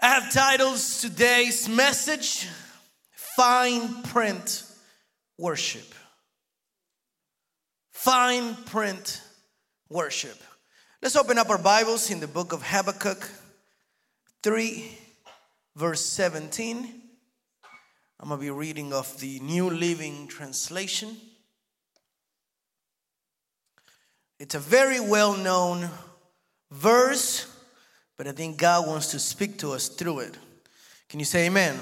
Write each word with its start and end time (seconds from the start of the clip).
I 0.00 0.10
have 0.10 0.32
titles 0.32 1.00
today's 1.00 1.68
message 1.68 2.46
Fine 3.10 4.04
Print 4.04 4.62
Worship. 5.36 5.92
Fine 7.90 8.54
Print 8.66 9.20
Worship. 9.88 10.40
Let's 11.02 11.16
open 11.16 11.36
up 11.36 11.50
our 11.50 11.58
Bibles 11.58 12.12
in 12.12 12.20
the 12.20 12.28
book 12.28 12.52
of 12.52 12.62
Habakkuk 12.62 13.28
3, 14.44 14.88
verse 15.74 16.04
17. 16.04 17.02
I'm 18.20 18.28
going 18.28 18.38
to 18.38 18.46
be 18.46 18.50
reading 18.50 18.92
of 18.92 19.18
the 19.18 19.40
New 19.40 19.68
Living 19.68 20.28
Translation. 20.28 21.16
It's 24.38 24.54
a 24.54 24.60
very 24.60 25.00
well 25.00 25.36
known 25.36 25.90
verse 26.70 27.52
but 28.18 28.26
I 28.26 28.32
think 28.32 28.58
God 28.58 28.86
wants 28.86 29.12
to 29.12 29.18
speak 29.18 29.58
to 29.58 29.70
us 29.70 29.88
through 29.88 30.18
it. 30.20 30.36
Can 31.08 31.20
you 31.20 31.24
say 31.24 31.46
amen? 31.46 31.78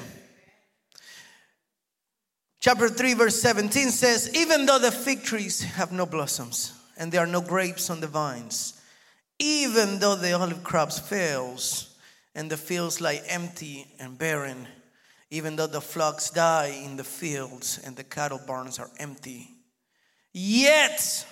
Chapter 2.60 2.88
3, 2.88 3.14
verse 3.14 3.40
17 3.40 3.90
says, 3.90 4.34
Even 4.36 4.66
though 4.66 4.78
the 4.78 4.92
fig 4.92 5.22
trees 5.24 5.62
have 5.62 5.92
no 5.92 6.04
blossoms 6.04 6.72
and 6.98 7.10
there 7.10 7.22
are 7.22 7.26
no 7.26 7.40
grapes 7.40 7.88
on 7.88 8.00
the 8.00 8.06
vines, 8.06 8.80
even 9.38 9.98
though 9.98 10.14
the 10.14 10.32
olive 10.32 10.62
crops 10.62 10.98
fails 10.98 11.96
and 12.34 12.50
the 12.50 12.56
fields 12.56 13.00
lie 13.00 13.22
empty 13.28 13.86
and 13.98 14.18
barren, 14.18 14.68
even 15.30 15.56
though 15.56 15.66
the 15.66 15.80
flocks 15.80 16.28
die 16.30 16.82
in 16.84 16.96
the 16.96 17.04
fields 17.04 17.80
and 17.84 17.96
the 17.96 18.04
cattle 18.04 18.40
barns 18.46 18.78
are 18.78 18.90
empty, 18.98 19.48
yet 20.34 21.26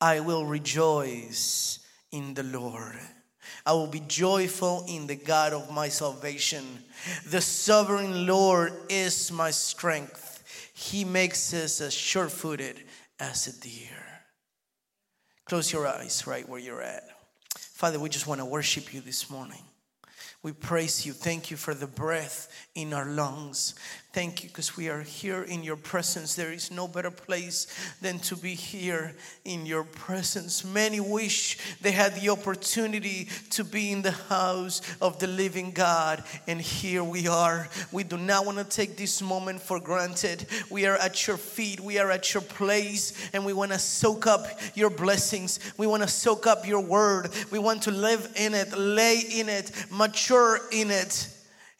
I 0.00 0.20
will 0.20 0.46
rejoice 0.46 1.80
in 2.12 2.34
the 2.34 2.44
Lord. 2.44 2.98
I 3.64 3.72
will 3.72 3.86
be 3.86 4.00
joyful 4.00 4.84
in 4.88 5.06
the 5.06 5.16
God 5.16 5.52
of 5.52 5.70
my 5.70 5.88
salvation. 5.88 6.64
The 7.26 7.40
sovereign 7.40 8.26
Lord 8.26 8.72
is 8.88 9.30
my 9.30 9.50
strength. 9.50 10.70
He 10.74 11.04
makes 11.04 11.52
us 11.52 11.80
as 11.80 11.94
sure 11.94 12.28
footed 12.28 12.80
as 13.18 13.46
a 13.46 13.60
deer. 13.60 14.04
Close 15.44 15.72
your 15.72 15.86
eyes 15.86 16.26
right 16.26 16.48
where 16.48 16.60
you're 16.60 16.82
at. 16.82 17.04
Father, 17.56 17.98
we 17.98 18.08
just 18.08 18.26
want 18.26 18.40
to 18.40 18.44
worship 18.44 18.92
you 18.92 19.00
this 19.00 19.30
morning. 19.30 19.62
We 20.42 20.52
praise 20.52 21.04
you. 21.04 21.12
Thank 21.12 21.50
you 21.50 21.56
for 21.56 21.74
the 21.74 21.86
breath 21.86 22.67
in 22.78 22.94
our 22.94 23.06
lungs. 23.06 23.74
Thank 24.12 24.44
you 24.44 24.48
because 24.48 24.76
we 24.76 24.88
are 24.88 25.02
here 25.02 25.42
in 25.42 25.64
your 25.64 25.76
presence. 25.76 26.36
There 26.36 26.52
is 26.52 26.70
no 26.70 26.86
better 26.86 27.10
place 27.10 27.66
than 28.00 28.20
to 28.20 28.36
be 28.36 28.54
here 28.54 29.14
in 29.44 29.66
your 29.66 29.82
presence. 29.82 30.64
Many 30.64 31.00
wish 31.00 31.58
they 31.82 31.90
had 31.90 32.14
the 32.14 32.30
opportunity 32.30 33.28
to 33.50 33.64
be 33.64 33.90
in 33.90 34.02
the 34.02 34.12
house 34.12 34.80
of 35.02 35.18
the 35.18 35.26
living 35.26 35.72
God, 35.72 36.22
and 36.46 36.60
here 36.60 37.02
we 37.02 37.26
are. 37.26 37.68
We 37.90 38.04
do 38.04 38.16
not 38.16 38.46
want 38.46 38.58
to 38.58 38.64
take 38.64 38.96
this 38.96 39.20
moment 39.20 39.60
for 39.60 39.80
granted. 39.80 40.46
We 40.70 40.86
are 40.86 40.96
at 40.96 41.26
your 41.26 41.36
feet, 41.36 41.80
we 41.80 41.98
are 41.98 42.12
at 42.12 42.32
your 42.32 42.42
place, 42.42 43.12
and 43.32 43.44
we 43.44 43.52
want 43.52 43.72
to 43.72 43.78
soak 43.78 44.28
up 44.28 44.46
your 44.74 44.90
blessings. 44.90 45.58
We 45.76 45.88
want 45.88 46.02
to 46.04 46.08
soak 46.08 46.46
up 46.46 46.66
your 46.66 46.80
word. 46.80 47.30
We 47.50 47.58
want 47.58 47.82
to 47.82 47.90
live 47.90 48.32
in 48.36 48.54
it, 48.54 48.76
lay 48.78 49.18
in 49.18 49.48
it, 49.48 49.72
mature 49.90 50.60
in 50.70 50.92
it 50.92 51.28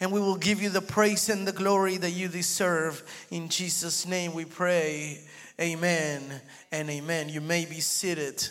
and 0.01 0.13
we 0.13 0.21
will 0.21 0.37
give 0.37 0.63
you 0.63 0.71
the 0.71 0.81
praise 0.81 1.29
and 1.29 1.47
the 1.47 1.53
glory 1.53 1.97
that 1.97 2.11
you 2.11 2.29
deserve. 2.29 3.03
In 3.31 3.49
Jesus' 3.49 4.07
name 4.07 4.33
we 4.33 4.45
pray. 4.45 5.21
Amen 5.61 6.23
and 6.71 6.89
amen. 6.89 7.29
You 7.29 7.41
may 7.41 7.65
be 7.65 7.81
seated. 7.81 8.49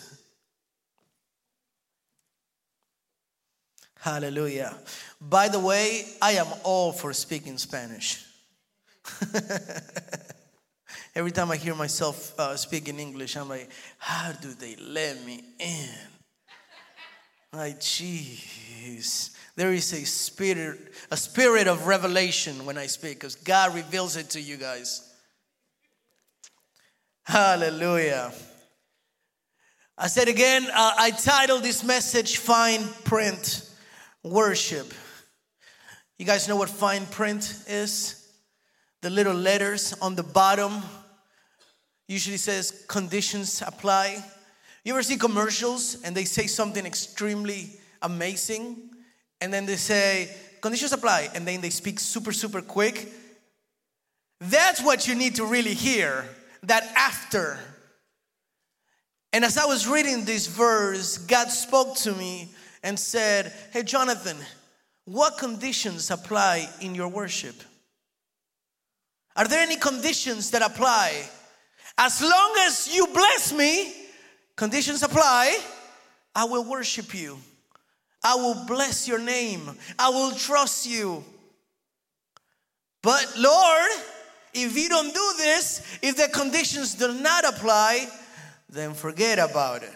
Hallelujah. 4.00 4.78
By 5.22 5.48
the 5.48 5.60
way, 5.60 6.06
I 6.22 6.34
am 6.34 6.48
all 6.64 6.92
for 6.92 7.14
speaking 7.14 7.58
Spanish. 7.58 8.24
Every 11.16 11.32
time 11.32 11.50
I 11.50 11.56
hear 11.56 11.74
myself 11.74 12.38
uh, 12.40 12.56
speak 12.58 12.90
in 12.90 13.00
English, 13.00 13.36
I'm 13.36 13.50
like, 13.50 13.70
how 13.98 14.34
do 14.34 14.54
they 14.54 14.76
let 14.76 15.26
me 15.26 15.44
in? 15.60 15.90
Like, 17.54 17.80
jeez. 17.80 19.36
There 19.58 19.74
is 19.74 19.92
a 19.92 20.06
spirit, 20.06 20.94
a 21.10 21.18
spirit 21.18 21.66
of 21.66 21.88
revelation 21.88 22.64
when 22.68 22.78
I 22.78 22.86
speak, 22.86 23.16
because 23.16 23.34
God 23.34 23.74
reveals 23.74 24.16
it 24.16 24.30
to 24.30 24.40
you 24.40 24.56
guys. 24.56 25.02
Hallelujah. 27.24 28.32
I 29.98 30.08
said 30.10 30.28
again, 30.28 30.68
uh, 30.72 30.94
I 31.00 31.10
titled 31.10 31.64
this 31.64 31.84
message 31.84 32.38
Fine 32.38 32.88
Print 33.04 33.68
Worship. 34.24 34.94
You 36.20 36.26
guys 36.28 36.48
know 36.48 36.56
what 36.56 36.70
fine 36.70 37.08
print 37.08 37.64
is? 37.68 38.32
The 39.02 39.10
little 39.10 39.34
letters 39.34 39.92
on 40.04 40.14
the 40.14 40.22
bottom 40.22 40.84
usually 42.08 42.38
says 42.38 42.86
conditions 42.88 43.64
apply. 43.66 44.24
You 44.84 44.94
ever 44.94 45.02
see 45.02 45.18
commercials 45.18 46.00
and 46.04 46.16
they 46.16 46.26
say 46.26 46.46
something 46.46 46.86
extremely 46.86 47.80
amazing 48.04 48.92
and 49.42 49.54
then 49.54 49.66
they 49.66 49.76
say, 49.76 50.36
conditions 50.62 50.94
apply, 50.94 51.30
and 51.34 51.48
then 51.48 51.62
they 51.62 51.70
speak 51.70 52.00
super, 52.00 52.32
super 52.32 52.62
quick. 52.62 53.12
That's 54.40 54.84
what 54.84 55.08
you 55.08 55.16
need 55.16 55.36
to 55.36 55.46
really 55.46 55.74
hear, 55.74 56.26
that 56.64 56.84
after. 56.96 57.60
And 59.34 59.44
as 59.44 59.58
I 59.58 59.66
was 59.66 59.88
reading 59.88 60.26
this 60.26 60.48
verse, 60.48 61.18
God 61.18 61.50
spoke 61.50 61.96
to 61.98 62.14
me 62.14 62.50
and 62.84 62.98
said, 63.00 63.52
Hey, 63.72 63.84
Jonathan, 63.84 64.38
what 65.06 65.38
conditions 65.38 66.12
apply 66.12 66.70
in 66.82 66.96
your 66.96 67.08
worship? 67.08 67.56
Are 69.36 69.48
there 69.48 69.62
any 69.62 69.76
conditions 69.76 70.52
that 70.52 70.62
apply? 70.62 71.30
As 71.98 72.22
long 72.22 72.56
as 72.62 72.94
you 72.94 73.08
bless 73.08 73.54
me, 73.54 73.94
conditions 74.56 75.04
apply, 75.04 75.60
I 76.36 76.46
will 76.46 76.64
worship 76.64 77.14
you. 77.14 77.38
I 78.24 78.36
will 78.36 78.66
bless 78.66 79.08
your 79.08 79.20
name. 79.20 79.78
I 79.98 80.10
will 80.10 80.32
trust 80.32 80.88
you. 80.88 81.24
But 83.04 83.34
Lord, 83.38 83.92
if 84.54 84.78
you 84.78 84.90
don't 84.90 85.14
do 85.14 85.34
this, 85.38 86.00
if 86.02 86.18
the 86.18 86.28
conditions 86.28 86.96
do 86.96 87.14
not 87.14 87.46
apply, 87.46 88.08
then 88.70 88.94
forget 88.94 89.40
about 89.40 89.84
it. 89.84 89.94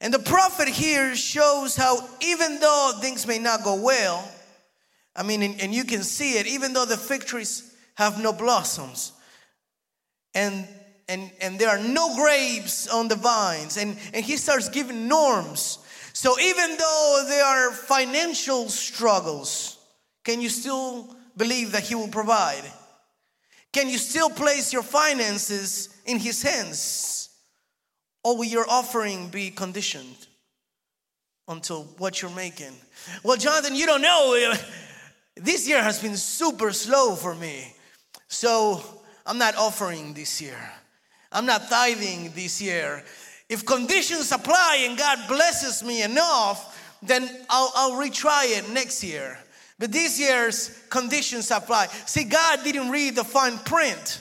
And 0.00 0.12
the 0.12 0.18
prophet 0.18 0.68
here 0.68 1.14
shows 1.14 1.76
how, 1.76 2.08
even 2.20 2.58
though 2.58 2.92
things 3.00 3.26
may 3.26 3.38
not 3.38 3.62
go 3.62 3.80
well, 3.80 4.28
I 5.14 5.22
mean, 5.22 5.42
and, 5.42 5.60
and 5.60 5.74
you 5.74 5.84
can 5.84 6.02
see 6.02 6.38
it, 6.38 6.46
even 6.46 6.72
though 6.72 6.86
the 6.86 6.96
fig 6.96 7.24
trees 7.24 7.72
have 7.94 8.20
no 8.20 8.32
blossoms, 8.32 9.12
and 10.34 10.66
and, 11.12 11.30
and 11.42 11.58
there 11.58 11.68
are 11.68 11.78
no 11.78 12.16
grapes 12.16 12.88
on 12.88 13.08
the 13.08 13.16
vines. 13.16 13.76
And, 13.76 13.98
and 14.14 14.24
he 14.24 14.38
starts 14.38 14.70
giving 14.70 15.08
norms. 15.08 15.78
So 16.14 16.38
even 16.40 16.76
though 16.76 17.24
there 17.28 17.44
are 17.44 17.70
financial 17.72 18.68
struggles, 18.70 19.78
can 20.24 20.40
you 20.40 20.48
still 20.48 21.14
believe 21.36 21.72
that 21.72 21.82
he 21.82 21.94
will 21.94 22.08
provide? 22.08 22.62
Can 23.72 23.88
you 23.88 23.98
still 23.98 24.30
place 24.30 24.72
your 24.72 24.82
finances 24.82 25.90
in 26.06 26.18
his 26.18 26.42
hands? 26.42 27.28
Or 28.24 28.38
will 28.38 28.44
your 28.44 28.68
offering 28.68 29.28
be 29.28 29.50
conditioned 29.50 30.26
until 31.46 31.84
what 31.98 32.22
you're 32.22 32.30
making? 32.30 32.72
Well, 33.22 33.36
Jonathan, 33.36 33.76
you 33.76 33.86
don't 33.86 34.02
know. 34.02 34.54
This 35.34 35.66
year 35.66 35.82
has 35.82 35.98
been 35.98 36.18
super 36.18 36.74
slow 36.74 37.16
for 37.16 37.34
me. 37.34 37.74
So 38.28 38.84
I'm 39.24 39.38
not 39.38 39.56
offering 39.56 40.12
this 40.12 40.42
year. 40.42 40.58
I'm 41.32 41.46
not 41.46 41.68
tithing 41.68 42.32
this 42.34 42.60
year. 42.60 43.02
If 43.48 43.66
conditions 43.66 44.30
apply 44.32 44.86
and 44.88 44.96
God 44.96 45.18
blesses 45.28 45.82
me 45.82 46.02
enough, 46.02 46.78
then 47.02 47.28
I'll, 47.50 47.72
I'll 47.74 47.92
retry 47.92 48.58
it 48.58 48.70
next 48.70 49.02
year. 49.02 49.38
But 49.78 49.90
this 49.90 50.20
year's 50.20 50.80
conditions 50.90 51.50
apply. 51.50 51.86
See, 52.06 52.24
God 52.24 52.60
didn't 52.62 52.90
read 52.90 53.16
the 53.16 53.24
fine 53.24 53.58
print. 53.58 54.20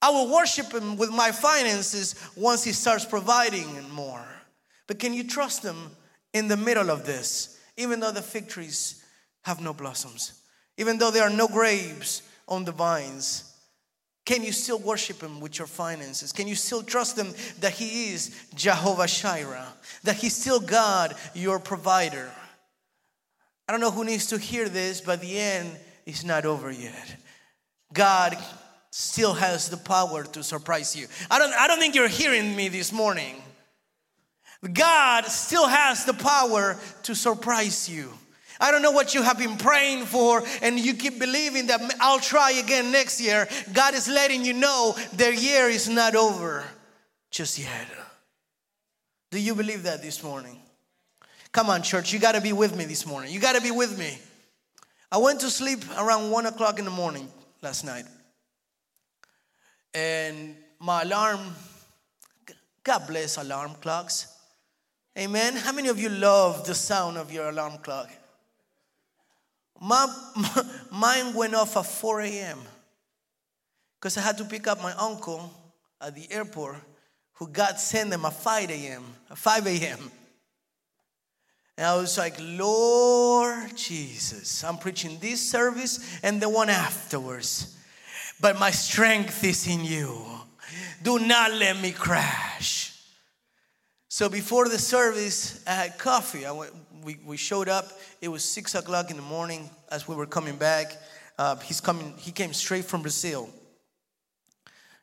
I 0.00 0.10
will 0.10 0.32
worship 0.32 0.72
Him 0.72 0.96
with 0.96 1.10
my 1.10 1.32
finances 1.32 2.14
once 2.36 2.62
He 2.62 2.72
starts 2.72 3.04
providing 3.04 3.90
more. 3.90 4.24
But 4.86 4.98
can 4.98 5.14
you 5.14 5.24
trust 5.24 5.64
Him 5.64 5.90
in 6.32 6.46
the 6.46 6.56
middle 6.56 6.90
of 6.90 7.06
this, 7.06 7.58
even 7.76 8.00
though 8.00 8.12
the 8.12 8.22
fig 8.22 8.48
trees 8.48 9.02
have 9.42 9.60
no 9.60 9.72
blossoms, 9.72 10.42
even 10.76 10.98
though 10.98 11.10
there 11.10 11.22
are 11.22 11.30
no 11.30 11.48
grapes 11.48 12.22
on 12.46 12.64
the 12.64 12.72
vines? 12.72 13.53
Can 14.24 14.42
you 14.42 14.52
still 14.52 14.78
worship 14.78 15.20
Him 15.22 15.40
with 15.40 15.58
your 15.58 15.66
finances? 15.66 16.32
Can 16.32 16.48
you 16.48 16.54
still 16.54 16.82
trust 16.82 17.18
Him 17.18 17.34
that 17.60 17.72
He 17.72 18.12
is 18.12 18.46
Jehovah 18.54 19.06
Jireh, 19.06 19.68
that 20.04 20.16
He's 20.16 20.34
still 20.34 20.60
God, 20.60 21.14
your 21.34 21.58
provider? 21.58 22.30
I 23.68 23.72
don't 23.72 23.80
know 23.80 23.90
who 23.90 24.04
needs 24.04 24.26
to 24.26 24.38
hear 24.38 24.68
this, 24.68 25.00
but 25.00 25.20
the 25.20 25.38
end 25.38 25.70
is 26.06 26.24
not 26.24 26.44
over 26.44 26.70
yet. 26.70 27.16
God 27.92 28.36
still 28.90 29.34
has 29.34 29.68
the 29.68 29.76
power 29.76 30.24
to 30.24 30.42
surprise 30.42 30.94
you. 30.96 31.06
I 31.30 31.38
don't, 31.38 31.52
I 31.52 31.66
don't 31.66 31.78
think 31.78 31.94
you're 31.94 32.08
hearing 32.08 32.54
me 32.54 32.68
this 32.68 32.92
morning. 32.92 33.42
God 34.72 35.26
still 35.26 35.66
has 35.66 36.04
the 36.04 36.14
power 36.14 36.78
to 37.02 37.14
surprise 37.14 37.88
you. 37.88 38.12
I 38.60 38.70
don't 38.70 38.82
know 38.82 38.92
what 38.92 39.14
you 39.14 39.22
have 39.22 39.38
been 39.38 39.56
praying 39.56 40.06
for, 40.06 40.42
and 40.62 40.78
you 40.78 40.94
keep 40.94 41.18
believing 41.18 41.66
that 41.66 41.80
I'll 42.00 42.20
try 42.20 42.52
again 42.52 42.92
next 42.92 43.20
year. 43.20 43.48
God 43.72 43.94
is 43.94 44.08
letting 44.08 44.44
you 44.44 44.52
know 44.52 44.94
their 45.12 45.32
year 45.32 45.68
is 45.68 45.88
not 45.88 46.14
over 46.14 46.64
just 47.30 47.58
yet. 47.58 47.88
Do 49.30 49.40
you 49.40 49.54
believe 49.54 49.82
that 49.82 50.02
this 50.02 50.22
morning? 50.22 50.60
Come 51.50 51.68
on, 51.70 51.82
church, 51.82 52.12
you 52.12 52.18
got 52.18 52.36
to 52.36 52.40
be 52.40 52.52
with 52.52 52.76
me 52.76 52.84
this 52.84 53.06
morning. 53.06 53.32
You 53.32 53.40
got 53.40 53.56
to 53.56 53.62
be 53.62 53.70
with 53.70 53.98
me. 53.98 54.18
I 55.10 55.18
went 55.18 55.40
to 55.40 55.50
sleep 55.50 55.80
around 55.98 56.30
one 56.30 56.46
o'clock 56.46 56.78
in 56.78 56.84
the 56.84 56.90
morning 56.90 57.28
last 57.62 57.84
night, 57.84 58.04
and 59.92 60.56
my 60.78 61.02
alarm, 61.02 61.40
God 62.82 63.06
bless 63.06 63.36
alarm 63.36 63.74
clocks. 63.80 64.36
Amen. 65.16 65.54
How 65.54 65.72
many 65.72 65.88
of 65.88 65.98
you 65.98 66.08
love 66.08 66.66
the 66.66 66.74
sound 66.74 67.16
of 67.16 67.32
your 67.32 67.48
alarm 67.48 67.78
clock? 67.78 68.10
My, 69.84 70.06
my, 70.34 70.64
mine 70.90 71.34
went 71.34 71.54
off 71.54 71.76
at 71.76 71.84
4 71.84 72.22
a.m. 72.22 72.58
because 74.00 74.16
I 74.16 74.22
had 74.22 74.38
to 74.38 74.44
pick 74.44 74.66
up 74.66 74.82
my 74.82 74.92
uncle 74.92 75.52
at 76.00 76.14
the 76.14 76.26
airport 76.32 76.76
who 77.34 77.48
God 77.48 77.78
sent 77.78 78.08
them 78.08 78.24
at 78.24 78.32
5 78.32 78.70
a.m. 78.70 79.04
At 79.30 79.36
5 79.36 79.66
a.m. 79.66 80.10
And 81.76 81.86
I 81.86 81.96
was 81.96 82.16
like, 82.16 82.34
Lord 82.40 83.76
Jesus, 83.76 84.64
I'm 84.64 84.78
preaching 84.78 85.18
this 85.20 85.50
service 85.50 86.18
and 86.22 86.40
the 86.40 86.48
one 86.48 86.70
afterwards. 86.70 87.76
But 88.40 88.58
my 88.58 88.70
strength 88.70 89.44
is 89.44 89.66
in 89.66 89.84
you. 89.84 90.24
Do 91.02 91.18
not 91.18 91.52
let 91.52 91.78
me 91.78 91.90
crash. 91.90 92.98
So 94.08 94.30
before 94.30 94.68
the 94.68 94.78
service, 94.78 95.62
I 95.66 95.72
had 95.72 95.98
coffee. 95.98 96.46
I 96.46 96.52
went, 96.52 96.72
we, 97.04 97.18
we 97.24 97.36
showed 97.36 97.68
up. 97.68 97.92
It 98.20 98.28
was 98.28 98.44
six 98.44 98.74
o'clock 98.74 99.10
in 99.10 99.16
the 99.16 99.22
morning 99.22 99.68
as 99.90 100.08
we 100.08 100.14
were 100.16 100.26
coming 100.26 100.56
back. 100.56 100.96
Uh, 101.38 101.56
he's 101.56 101.80
coming. 101.80 102.14
He 102.16 102.32
came 102.32 102.52
straight 102.52 102.84
from 102.84 103.02
Brazil, 103.02 103.50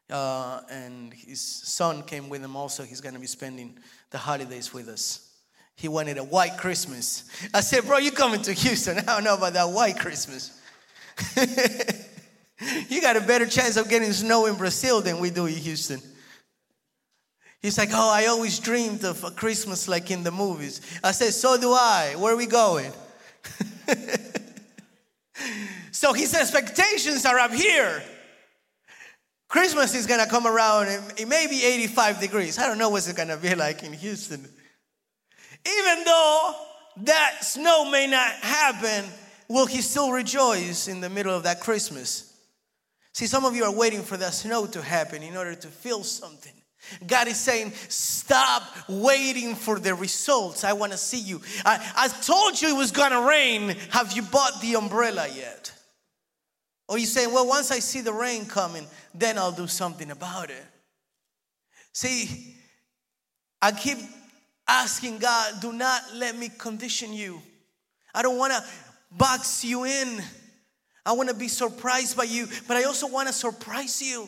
uh, 0.10 0.62
and 0.70 1.14
his 1.14 1.42
son 1.42 2.04
came 2.04 2.30
with 2.30 2.42
him. 2.42 2.56
Also, 2.56 2.84
he's 2.84 3.02
going 3.02 3.14
to 3.14 3.20
be 3.20 3.28
spending 3.28 3.78
the 4.10 4.18
holidays 4.18 4.74
with 4.74 4.88
us. 4.88 5.28
He 5.76 5.88
wanted 5.88 6.18
a 6.18 6.24
white 6.24 6.58
Christmas. 6.58 7.30
I 7.54 7.62
said, 7.62 7.86
"Bro, 7.86 8.00
you 8.00 8.12
coming 8.12 8.42
to 8.44 8.54
Houston? 8.54 8.98
I 9.00 9.02
don't 9.02 9.24
know 9.24 9.36
about 9.36 9.54
that 9.54 9.70
white 9.70 10.00
Christmas." 10.00 10.58
you 12.90 13.02
got 13.02 13.18
a 13.18 13.22
better 13.22 13.46
chance 13.46 13.78
of 13.78 13.90
getting 13.90 14.12
snow 14.14 14.46
in 14.46 14.56
Brazil 14.56 15.02
than 15.02 15.20
we 15.20 15.30
do 15.30 15.46
in 15.46 15.54
Houston. 15.54 16.02
He's 17.62 17.78
like, 17.78 17.90
Oh, 17.94 18.10
I 18.12 18.26
always 18.26 18.60
dreamed 18.60 19.04
of 19.04 19.24
a 19.24 19.32
Christmas 19.32 19.88
like 19.88 20.10
in 20.12 20.24
the 20.24 20.32
movies. 20.32 20.82
I 21.04 21.12
said, 21.12 21.34
So 21.34 21.60
do 21.60 21.72
I. 21.72 22.16
Where 22.18 22.34
are 22.34 22.38
we 22.38 22.48
going? 22.48 22.92
so 25.92 26.14
his 26.14 26.34
expectations 26.34 27.26
are 27.26 27.38
up 27.40 27.52
here. 27.52 28.02
Christmas 29.48 29.94
is 29.94 30.08
gonna 30.08 30.28
come 30.28 30.48
around 30.48 30.88
and 30.88 31.20
it 31.20 31.28
may 31.28 31.46
be 31.48 31.64
85 31.64 32.20
degrees. 32.20 32.58
I 32.58 32.68
don't 32.68 32.78
know 32.78 32.90
what's 32.90 33.08
it 33.08 33.16
gonna 33.16 33.38
be 33.38 33.54
like 33.54 33.84
in 33.84 33.94
Houston. 33.94 34.48
Even 35.66 36.04
though 36.06 36.56
that 36.98 37.44
snow 37.44 37.90
may 37.90 38.08
not 38.08 38.32
happen, 38.32 39.06
will 39.48 39.66
he 39.66 39.82
still 39.82 40.12
rejoice 40.12 40.88
in 40.88 41.02
the 41.02 41.10
middle 41.10 41.36
of 41.36 41.44
that 41.44 41.60
Christmas? 41.60 42.34
See, 43.14 43.28
some 43.28 43.46
of 43.46 43.56
you 43.56 43.66
are 43.66 43.76
waiting 43.76 44.02
for 44.02 44.18
that 44.18 44.34
snow 44.34 44.66
to 44.68 44.82
happen 44.82 45.22
in 45.22 45.36
order 45.36 45.54
to 45.54 45.68
feel 45.68 46.04
something. 46.04 46.54
God 47.06 47.28
is 47.28 47.40
saying, 47.40 47.74
stop 47.90 48.64
waiting 48.88 49.56
for 49.56 49.80
the 49.80 49.96
results. 49.96 50.64
I 50.64 50.74
want 50.74 50.92
to 50.92 50.98
see 50.98 51.20
you. 51.20 51.42
I, 51.66 51.94
I 51.96 52.08
told 52.08 52.62
you 52.62 52.70
it 52.70 52.78
was 52.78 52.92
going 52.92 53.12
to 53.12 53.22
rain. 53.22 53.76
Have 53.90 54.14
you 54.14 54.22
bought 54.22 54.62
the 54.62 54.76
umbrella 54.76 55.28
yet? 55.34 55.72
Or 56.88 56.98
you 56.98 57.06
saying, 57.06 57.34
well, 57.34 57.48
once 57.48 57.72
I 57.72 57.80
see 57.80 58.02
the 58.02 58.14
rain 58.14 58.46
coming, 58.46 58.86
then 59.14 59.38
I'll 59.38 59.52
do 59.52 59.68
something 59.68 60.12
about 60.12 60.50
it. 60.50 60.66
See, 61.94 62.56
I 63.62 63.72
keep 63.72 63.98
asking 64.68 65.20
God, 65.20 65.62
do 65.62 65.72
not 65.74 66.02
let 66.16 66.38
me 66.38 66.50
condition 66.50 67.14
you. 67.14 67.42
I 68.14 68.22
don't 68.22 68.38
want 68.38 68.54
to 68.54 68.64
box 69.12 69.64
you 69.64 69.86
in. 69.86 70.22
I 71.06 71.14
want 71.14 71.30
to 71.30 71.36
be 71.36 71.48
surprised 71.48 72.16
by 72.16 72.24
you, 72.24 72.48
but 72.68 72.78
I 72.78 72.84
also 72.84 73.08
want 73.08 73.28
to 73.28 73.34
surprise 73.34 74.02
you. 74.02 74.28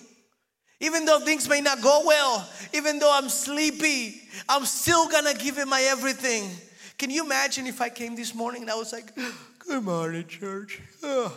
Even 0.83 1.05
though 1.05 1.19
things 1.19 1.47
may 1.47 1.61
not 1.61 1.81
go 1.81 2.03
well, 2.05 2.45
even 2.73 2.99
though 2.99 3.11
I'm 3.11 3.29
sleepy, 3.29 4.19
I'm 4.49 4.65
still 4.65 5.07
gonna 5.07 5.33
give 5.33 5.57
him 5.57 5.69
my 5.69 5.81
everything. 5.83 6.49
Can 6.97 7.09
you 7.09 7.23
imagine 7.23 7.67
if 7.67 7.79
I 7.79 7.87
came 7.87 8.17
this 8.17 8.35
morning 8.35 8.63
and 8.63 8.69
I 8.69 8.75
was 8.75 8.91
like, 8.91 9.15
Good 9.59 9.81
morning, 9.81 10.27
church. 10.27 10.81
Oh, 11.01 11.27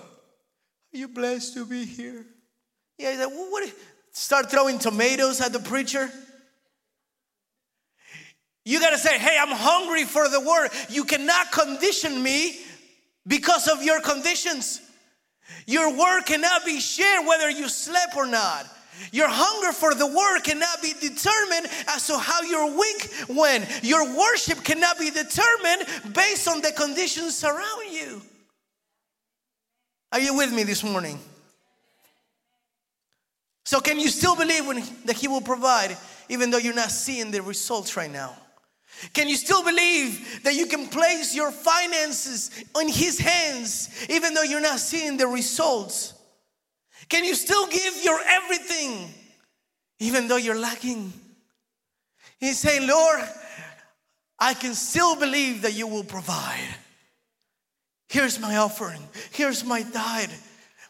are 0.93 0.99
you 0.99 1.07
blessed 1.07 1.55
to 1.55 1.65
be 1.65 1.85
here? 1.85 2.27
Yeah, 2.99 3.13
he's 3.13 3.21
like, 3.21 3.29
well, 3.29 3.47
what? 3.53 3.73
Start 4.11 4.51
throwing 4.51 4.81
tomatoes 4.81 5.41
at 5.41 5.53
the 5.53 5.61
preacher. 5.61 6.11
You 8.65 8.81
gotta 8.81 8.99
say, 8.99 9.17
Hey, 9.17 9.39
I'm 9.41 9.57
hungry 9.57 10.03
for 10.03 10.29
the 10.29 10.41
word. 10.41 10.71
You 10.91 11.05
cannot 11.05 11.53
condition 11.53 12.21
me 12.21 12.59
because 13.25 13.69
of 13.69 13.85
your 13.85 14.01
conditions. 14.01 14.81
Your 15.69 15.97
word 15.97 16.23
cannot 16.23 16.65
be 16.65 16.81
shared 16.81 17.25
whether 17.29 17.49
you 17.49 17.69
slept 17.69 18.17
or 18.17 18.27
not. 18.27 18.67
Your 19.13 19.29
hunger 19.29 19.73
for 19.73 19.95
the 19.95 20.07
word 20.07 20.41
cannot 20.41 20.83
be 20.83 20.93
determined 21.01 21.67
as 21.89 22.07
to 22.07 22.19
how 22.19 22.43
your 22.43 22.77
week 22.77 23.11
went. 23.29 23.67
Your 23.83 24.17
worship 24.17 24.63
cannot 24.65 24.99
be 24.99 25.11
determined 25.11 26.15
based 26.15 26.49
on 26.49 26.61
the 26.61 26.73
conditions 26.73 27.43
around 27.45 27.93
you. 27.93 28.23
Are 30.13 30.21
you 30.21 30.37
with 30.37 30.53
me 30.53 30.63
this 30.63 30.83
morning? 30.83 31.19
So, 33.65 33.81
can 33.81 33.99
you 33.99 34.09
still 34.09 34.37
believe 34.37 34.67
when, 34.67 34.83
that 35.07 35.17
He 35.17 35.29
will 35.29 35.41
provide 35.41 35.97
even 36.29 36.51
though 36.51 36.59
you're 36.59 36.75
not 36.75 36.91
seeing 36.91 37.31
the 37.31 37.43
results 37.43 37.97
right 37.97 38.11
now? 38.11 38.37
Can 39.13 39.29
you 39.29 39.37
still 39.37 39.63
believe 39.63 40.43
that 40.45 40.55
you 40.55 40.67
can 40.67 40.89
place 40.89 41.35
your 41.35 41.51
finances 41.51 42.51
in 42.81 42.89
His 42.89 43.19
hands 43.19 44.07
even 44.09 44.35
though 44.35 44.43
you're 44.43 44.61
not 44.61 44.79
seeing 44.79 45.17
the 45.17 45.27
results? 45.27 46.15
Can 47.09 47.25
you 47.25 47.35
still 47.35 47.67
give 47.69 48.05
your 48.05 48.19
everything 48.27 49.13
even 49.99 50.29
though 50.29 50.37
you're 50.37 50.59
lacking? 50.59 51.13
He's 52.39 52.59
saying, 52.59 52.89
Lord, 52.89 53.21
I 54.39 54.55
can 54.55 54.75
still 54.75 55.17
believe 55.17 55.63
that 55.63 55.75
you 55.75 55.87
will 55.87 56.05
provide. 56.05 56.75
Here's 58.09 58.39
my 58.39 58.57
offering, 58.57 59.03
here's 59.33 59.65
my 59.65 59.83
tithe. 59.83 60.31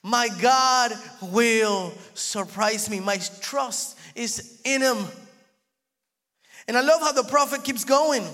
My 0.03 0.29
God 0.41 0.93
will 1.21 1.93
surprise 2.15 2.89
me. 2.89 3.01
My 3.01 3.19
trust 3.41 3.99
is 4.15 4.61
in 4.65 4.81
Him. 4.81 4.99
And 6.69 6.77
I 6.77 6.81
love 6.81 7.01
how 7.01 7.11
the 7.11 7.25
prophet 7.25 7.65
keeps 7.65 7.85
going. 7.85 8.25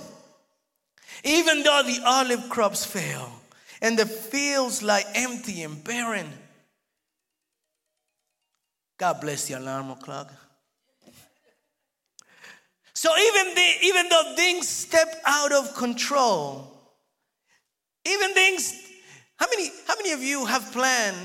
Even 1.24 1.62
though 1.62 1.82
the 1.82 2.02
olive 2.04 2.50
crops 2.50 2.84
fail 2.84 3.30
and 3.80 3.98
the 3.98 4.04
fields 4.04 4.82
lie 4.82 5.04
empty 5.14 5.62
and 5.62 5.82
barren, 5.82 6.30
God 9.02 9.20
bless 9.20 9.48
the 9.48 9.54
alarm 9.54 9.92
clock. 9.96 10.32
So 12.94 13.10
even 13.18 13.52
the, 13.52 13.70
even 13.82 14.08
though 14.08 14.34
things 14.36 14.68
step 14.68 15.08
out 15.26 15.50
of 15.50 15.74
control, 15.74 16.72
even 18.06 18.32
things, 18.32 18.80
how 19.34 19.46
many, 19.50 19.72
how 19.88 19.96
many 19.96 20.12
of 20.12 20.22
you 20.22 20.46
have 20.46 20.70
planned 20.70 21.16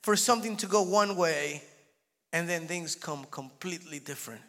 for 0.00 0.16
something 0.16 0.56
to 0.56 0.66
go 0.66 0.80
one 0.80 1.16
way 1.16 1.62
and 2.32 2.48
then 2.48 2.66
things 2.66 2.94
come 2.94 3.26
completely 3.30 3.98
different? 3.98 4.40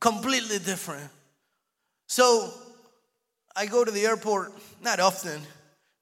Completely 0.00 0.58
different. 0.58 1.08
So 2.08 2.52
I 3.56 3.64
go 3.64 3.86
to 3.86 3.90
the 3.90 4.04
airport, 4.04 4.52
not 4.82 5.00
often, 5.00 5.40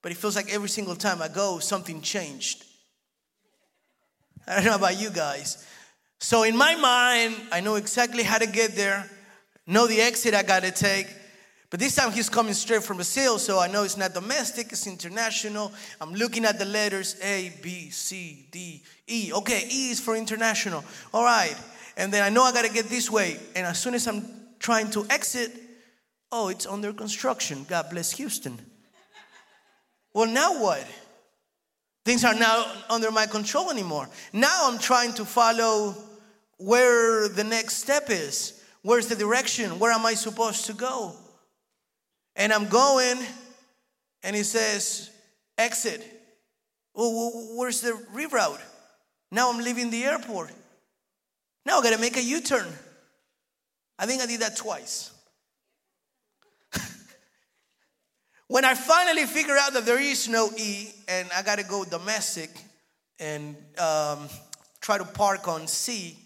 but 0.03 0.11
it 0.11 0.17
feels 0.17 0.35
like 0.35 0.53
every 0.53 0.69
single 0.69 0.97
time 0.97 1.23
I 1.23 1.29
go, 1.29 1.61
something 1.61 2.03
changed. 2.03 2.65
I 4.51 4.57
don't 4.57 4.65
know 4.65 4.75
about 4.75 5.01
you 5.01 5.11
guys. 5.11 5.65
So 6.19 6.43
in 6.43 6.57
my 6.57 6.75
mind, 6.75 7.37
I 7.53 7.61
know 7.61 7.77
exactly 7.77 8.25
how 8.25 8.39
to 8.39 8.47
get 8.47 8.75
there, 8.75 9.09
know 9.65 9.87
the 9.87 10.01
exit 10.01 10.35
I 10.35 10.43
gotta 10.43 10.73
take. 10.73 11.07
But 11.71 11.79
this 11.79 11.95
time 11.95 12.11
he's 12.11 12.29
coming 12.29 12.53
straight 12.53 12.83
from 12.83 12.97
Brazil, 12.97 13.39
so 13.39 13.61
I 13.61 13.69
know 13.69 13.85
it's 13.85 13.97
not 13.97 14.13
domestic, 14.13 14.73
it's 14.73 14.89
international. 14.89 15.73
I'm 16.01 16.13
looking 16.15 16.45
at 16.45 16.59
the 16.59 16.65
letters 16.65 17.17
A, 17.23 17.53
B, 17.63 17.91
C, 17.91 18.49
D, 18.51 18.83
E. 19.07 19.31
Okay, 19.33 19.69
E 19.71 19.91
is 19.91 20.01
for 20.01 20.17
international. 20.17 20.85
All 21.15 21.23
right. 21.23 21.55
And 21.97 22.13
then 22.13 22.25
I 22.25 22.29
know 22.29 22.43
I 22.43 22.51
gotta 22.51 22.73
get 22.73 22.87
this 22.87 23.09
way. 23.09 23.39
And 23.55 23.65
as 23.65 23.79
soon 23.79 23.95
as 23.95 24.09
I'm 24.09 24.27
trying 24.59 24.91
to 24.91 25.07
exit, 25.09 25.53
oh, 26.33 26.49
it's 26.49 26.67
under 26.67 26.93
construction. 26.93 27.65
God 27.69 27.89
bless 27.89 28.11
Houston. 28.13 28.59
Well, 30.13 30.27
now 30.27 30.61
what? 30.61 30.85
Things 32.05 32.25
are 32.25 32.35
not 32.35 32.67
under 32.89 33.11
my 33.11 33.27
control 33.27 33.71
anymore. 33.71 34.09
Now 34.33 34.69
I'm 34.71 34.79
trying 34.79 35.13
to 35.15 35.25
follow 35.25 35.95
where 36.59 37.29
the 37.29 37.45
next 37.45 37.77
step 37.77 38.05
is. 38.09 38.63
Where's 38.83 39.07
the 39.09 39.17
direction? 39.17 39.79
Where 39.79 39.93
am 39.93 40.07
I 40.07 40.15
supposed 40.15 40.67
to 40.67 40.73
go? 40.73 41.15
And 42.37 42.53
I'm 42.53 42.69
going, 42.69 43.19
and 44.23 44.35
he 44.35 44.43
says, 44.43 45.11
exit. 45.59 46.05
Oh, 46.95 47.15
well, 47.15 47.59
where's 47.59 47.83
the 47.83 47.93
reroute? 48.15 48.61
Now 49.31 49.53
I'm 49.53 49.63
leaving 49.63 49.91
the 49.91 50.05
airport. 50.05 50.51
Now 51.67 51.79
I 51.79 51.83
gotta 51.83 51.99
make 51.99 52.17
a 52.17 52.23
U 52.23 52.41
turn. 52.41 52.67
I 53.99 54.07
think 54.07 54.23
I 54.23 54.27
did 54.27 54.41
that 54.41 54.57
twice. 54.57 55.13
When 58.51 58.65
I 58.65 58.75
finally 58.75 59.27
figure 59.27 59.57
out 59.57 59.75
that 59.75 59.87
there 59.87 60.01
is 60.01 60.29
no 60.29 60.51
E 60.59 60.89
and 61.07 61.29
I 61.37 61.43
gotta 61.43 61.63
go 61.63 61.85
domestic 61.85 62.51
and 63.21 63.55
um, 63.79 64.29
try 64.81 64.99
to 64.99 65.05
park 65.05 65.47
on 65.47 65.69
C, 65.69 66.19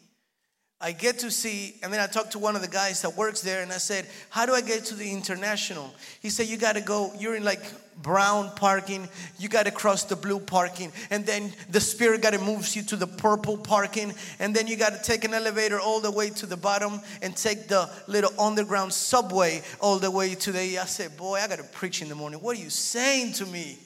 I 0.81 0.93
get 0.93 1.21
to 1.21 1.31
see, 1.31 1.77
and 1.83 1.93
then 1.93 2.01
I 2.01 2.07
talked 2.07 2.33
to 2.33 2.39
one 2.39 2.57
of 2.57 2.63
the 2.63 2.69
guys 2.69 3.03
that 3.03 3.17
works 3.17 3.41
there, 3.41 3.63
and 3.63 3.73
I 3.73 3.79
said, 3.79 4.07
How 4.29 4.45
do 4.45 4.53
I 4.53 4.61
get 4.61 4.85
to 4.87 4.95
the 4.95 5.11
international? 5.11 5.95
He 6.21 6.31
said, 6.31 6.47
You 6.47 6.57
got 6.57 6.75
to 6.75 6.81
go, 6.81 7.13
you're 7.19 7.37
in 7.37 7.45
like 7.45 7.63
brown 8.03 8.51
parking, 8.57 9.09
you 9.39 9.49
got 9.49 9.67
to 9.67 9.71
cross 9.71 10.03
the 10.03 10.17
blue 10.17 10.41
parking, 10.41 10.93
and 11.11 11.25
then 11.25 11.53
the 11.71 11.81
spirit 11.81 12.23
got 12.23 12.33
to 12.33 12.41
moves 12.41 12.75
you 12.75 12.83
to 12.83 12.97
the 12.97 13.07
purple 13.07 13.57
parking, 13.57 14.13
and 14.41 14.55
then 14.55 14.67
you 14.67 14.77
got 14.77 14.93
to 14.93 15.03
take 15.03 15.25
an 15.25 15.33
elevator 15.33 15.79
all 15.79 16.01
the 16.01 16.11
way 16.11 16.29
to 16.29 16.45
the 16.45 16.57
bottom 16.57 17.01
and 17.23 17.37
take 17.37 17.69
the 17.69 17.89
little 18.09 18.33
underground 18.39 18.93
subway 18.93 19.63
all 19.81 19.99
the 19.99 20.11
way 20.11 20.35
to 20.35 20.51
the. 20.51 20.79
I 20.79 20.85
said, 20.87 21.17
Boy, 21.17 21.37
I 21.37 21.47
got 21.47 21.61
to 21.61 21.65
preach 21.65 22.03
in 22.03 22.09
the 22.09 22.17
morning. 22.17 22.41
What 22.41 22.59
are 22.59 22.61
you 22.61 22.71
saying 22.71 23.35
to 23.35 23.47
me? 23.47 23.79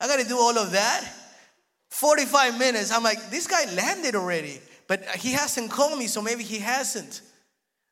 I 0.00 0.06
got 0.06 0.20
to 0.20 0.28
do 0.28 0.38
all 0.38 0.56
of 0.58 0.72
that? 0.72 1.10
45 1.88 2.58
minutes. 2.58 2.92
I'm 2.92 3.02
like, 3.02 3.30
This 3.30 3.46
guy 3.46 3.64
landed 3.74 4.14
already 4.14 4.60
but 4.86 5.04
he 5.16 5.32
hasn't 5.32 5.70
called 5.70 5.98
me, 5.98 6.06
so 6.06 6.20
maybe 6.20 6.42
he 6.42 6.58
hasn't. 6.58 7.22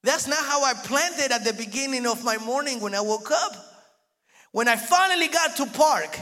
That's 0.02 0.26
not 0.26 0.44
how 0.44 0.64
I 0.64 0.74
planned 0.74 1.14
it 1.18 1.30
at 1.30 1.44
the 1.44 1.52
beginning 1.52 2.06
of 2.06 2.24
my 2.24 2.36
morning 2.38 2.80
when 2.80 2.94
I 2.94 3.00
woke 3.00 3.30
up. 3.30 3.52
When 4.50 4.68
I 4.68 4.76
finally 4.76 5.28
got 5.28 5.56
to 5.56 5.66
park, 5.66 6.18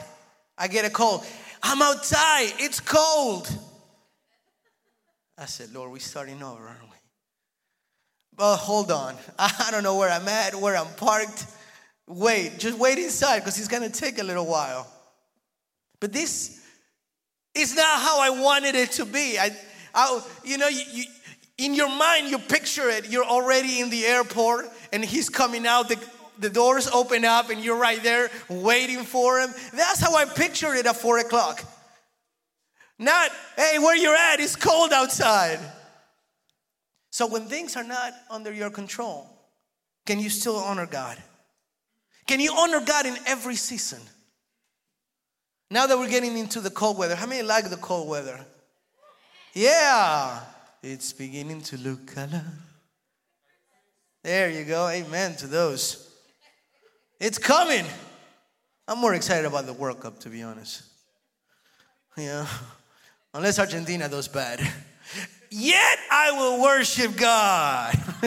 I 0.57 0.69
get 0.69 0.85
a 0.85 0.91
call. 0.91 1.25
I'm 1.63 1.83
outside, 1.83 2.53
it's 2.59 2.81
cold. 2.81 3.51
I 5.37 5.47
said, 5.47 5.73
Lord, 5.73 5.91
we're 5.91 5.99
starting 5.99 6.43
over, 6.43 6.67
aren't 6.67 6.83
we? 6.83 6.97
But 8.37 8.57
hold 8.57 8.91
on. 8.91 9.17
I 9.39 9.69
don't 9.71 9.83
know 9.83 9.97
where 9.97 10.11
I'm 10.11 10.29
at, 10.29 10.55
where 10.55 10.77
I'm 10.77 10.93
parked. 10.95 11.47
Wait, 12.07 12.59
just 12.59 12.79
wait 12.79 12.99
inside 12.99 13.41
because 13.41 13.59
it's 13.59 13.69
going 13.69 13.91
to 13.91 14.01
take 14.01 14.19
a 14.19 14.25
little 14.25 14.47
while. 14.47 14.87
But 15.99 16.13
this 16.13 16.61
is 17.55 17.75
not 17.75 18.01
how 18.01 18.21
I 18.21 18.31
wanted 18.31 18.75
it 18.75 18.93
to 18.93 19.05
be. 19.05 19.39
I, 19.39 19.57
I, 19.95 20.21
you 20.45 20.59
know, 20.59 20.69
you, 20.69 20.83
you, 20.93 21.05
in 21.59 21.75
your 21.75 21.89
mind, 21.89 22.29
you 22.29 22.39
picture 22.39 22.89
it. 22.89 23.11
You're 23.11 23.25
already 23.25 23.81
in 23.81 23.91
the 23.91 24.05
airport 24.05 24.67
and 24.93 25.05
he's 25.05 25.29
coming 25.29 25.67
out. 25.67 25.89
The, 25.89 25.99
the 26.39 26.51
doors 26.51 26.89
open 26.89 27.25
up 27.25 27.51
and 27.51 27.63
you're 27.63 27.79
right 27.79 28.03
there 28.03 28.31
waiting 28.49 29.05
for 29.05 29.41
him. 29.41 29.51
That's 29.75 30.01
how 30.01 30.15
I 30.15 30.25
picture 30.25 30.75
it 30.75 30.87
at 30.87 30.97
four 30.97 31.19
o'clock. 31.19 31.63
Not, 32.99 33.31
hey, 33.57 33.79
where 33.79 33.97
you're 33.97 34.17
at, 34.17 34.41
it's 34.41 34.57
cold 34.57 34.93
outside. 34.93 35.59
So 37.11 37.27
when 37.27 37.47
things 37.47 37.77
are 37.77 37.85
not 37.85 38.13
under 38.31 38.53
your 38.53 38.71
control, 38.71 39.29
can 40.07 40.19
you 40.19 40.31
still 40.31 40.57
honor 40.57 40.87
God? 40.87 41.19
Can 42.27 42.41
you 42.41 42.55
honor 42.57 42.81
God 42.81 43.07
in 43.07 43.17
every 43.27 43.57
season? 43.57 44.01
Now 45.71 45.87
that 45.87 45.99
we're 45.99 46.11
getting 46.11 46.37
into 46.37 46.61
the 46.61 46.71
cold 46.71 46.99
weather, 46.99 47.15
how 47.15 47.27
many 47.27 47.43
like 47.43 47.69
the 47.71 47.77
cold 47.77 48.09
weather? 48.09 48.45
Yeah, 49.53 50.41
it's 50.83 51.13
beginning 51.13 51.63
to 51.63 51.77
look 51.79 52.15
color. 52.15 52.45
There 54.23 54.51
you 54.51 54.65
go. 54.65 54.89
Amen 54.89 55.35
to 55.37 55.47
those. 55.47 56.11
It's 57.19 57.39
coming. 57.39 57.85
I'm 58.87 58.99
more 58.99 59.15
excited 59.15 59.47
about 59.47 59.67
the 59.67 59.73
World 59.73 60.01
Cup, 60.01 60.21
to 60.21 60.29
be 60.29 60.43
honest. 60.43 60.83
Yeah, 62.17 62.47
unless 63.35 63.59
Argentina 63.59 64.09
does 64.09 64.29
bad. 64.29 64.61
Yet 65.51 65.99
I 66.11 66.31
will 66.33 66.63
worship 66.63 67.17
God. 67.17 67.95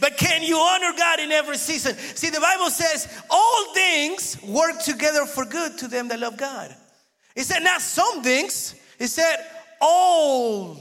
but 0.00 0.16
can 0.16 0.42
you 0.42 0.56
honor 0.56 0.92
God 0.96 1.18
in 1.18 1.32
every 1.32 1.56
season? 1.56 1.96
See, 1.96 2.30
the 2.30 2.40
Bible 2.40 2.70
says 2.70 3.08
all 3.28 3.74
things 3.74 4.40
work 4.42 4.80
together 4.82 5.26
for 5.26 5.44
good 5.44 5.78
to 5.78 5.88
them 5.88 6.08
that 6.08 6.20
love 6.20 6.36
God. 6.36 6.74
It 7.34 7.44
said 7.44 7.60
not 7.60 7.80
some 7.80 8.22
things, 8.22 8.74
he 8.98 9.06
said, 9.06 9.36
all 9.80 10.76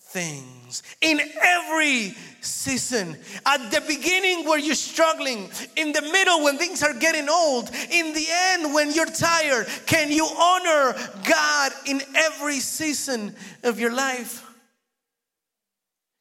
things 0.00 0.82
in 1.00 1.20
every 1.40 2.14
season. 2.40 3.16
At 3.46 3.70
the 3.70 3.80
beginning, 3.86 4.44
where 4.46 4.58
you're 4.58 4.74
struggling, 4.74 5.48
in 5.76 5.92
the 5.92 6.02
middle, 6.02 6.44
when 6.44 6.58
things 6.58 6.82
are 6.82 6.92
getting 6.92 7.28
old, 7.28 7.70
in 7.90 8.12
the 8.12 8.26
end, 8.30 8.74
when 8.74 8.92
you're 8.92 9.06
tired, 9.06 9.66
can 9.86 10.10
you 10.10 10.26
honor 10.26 10.94
God 11.26 11.72
in 11.86 12.02
every 12.14 12.60
season 12.60 13.34
of 13.62 13.80
your 13.80 13.94
life? 13.94 14.44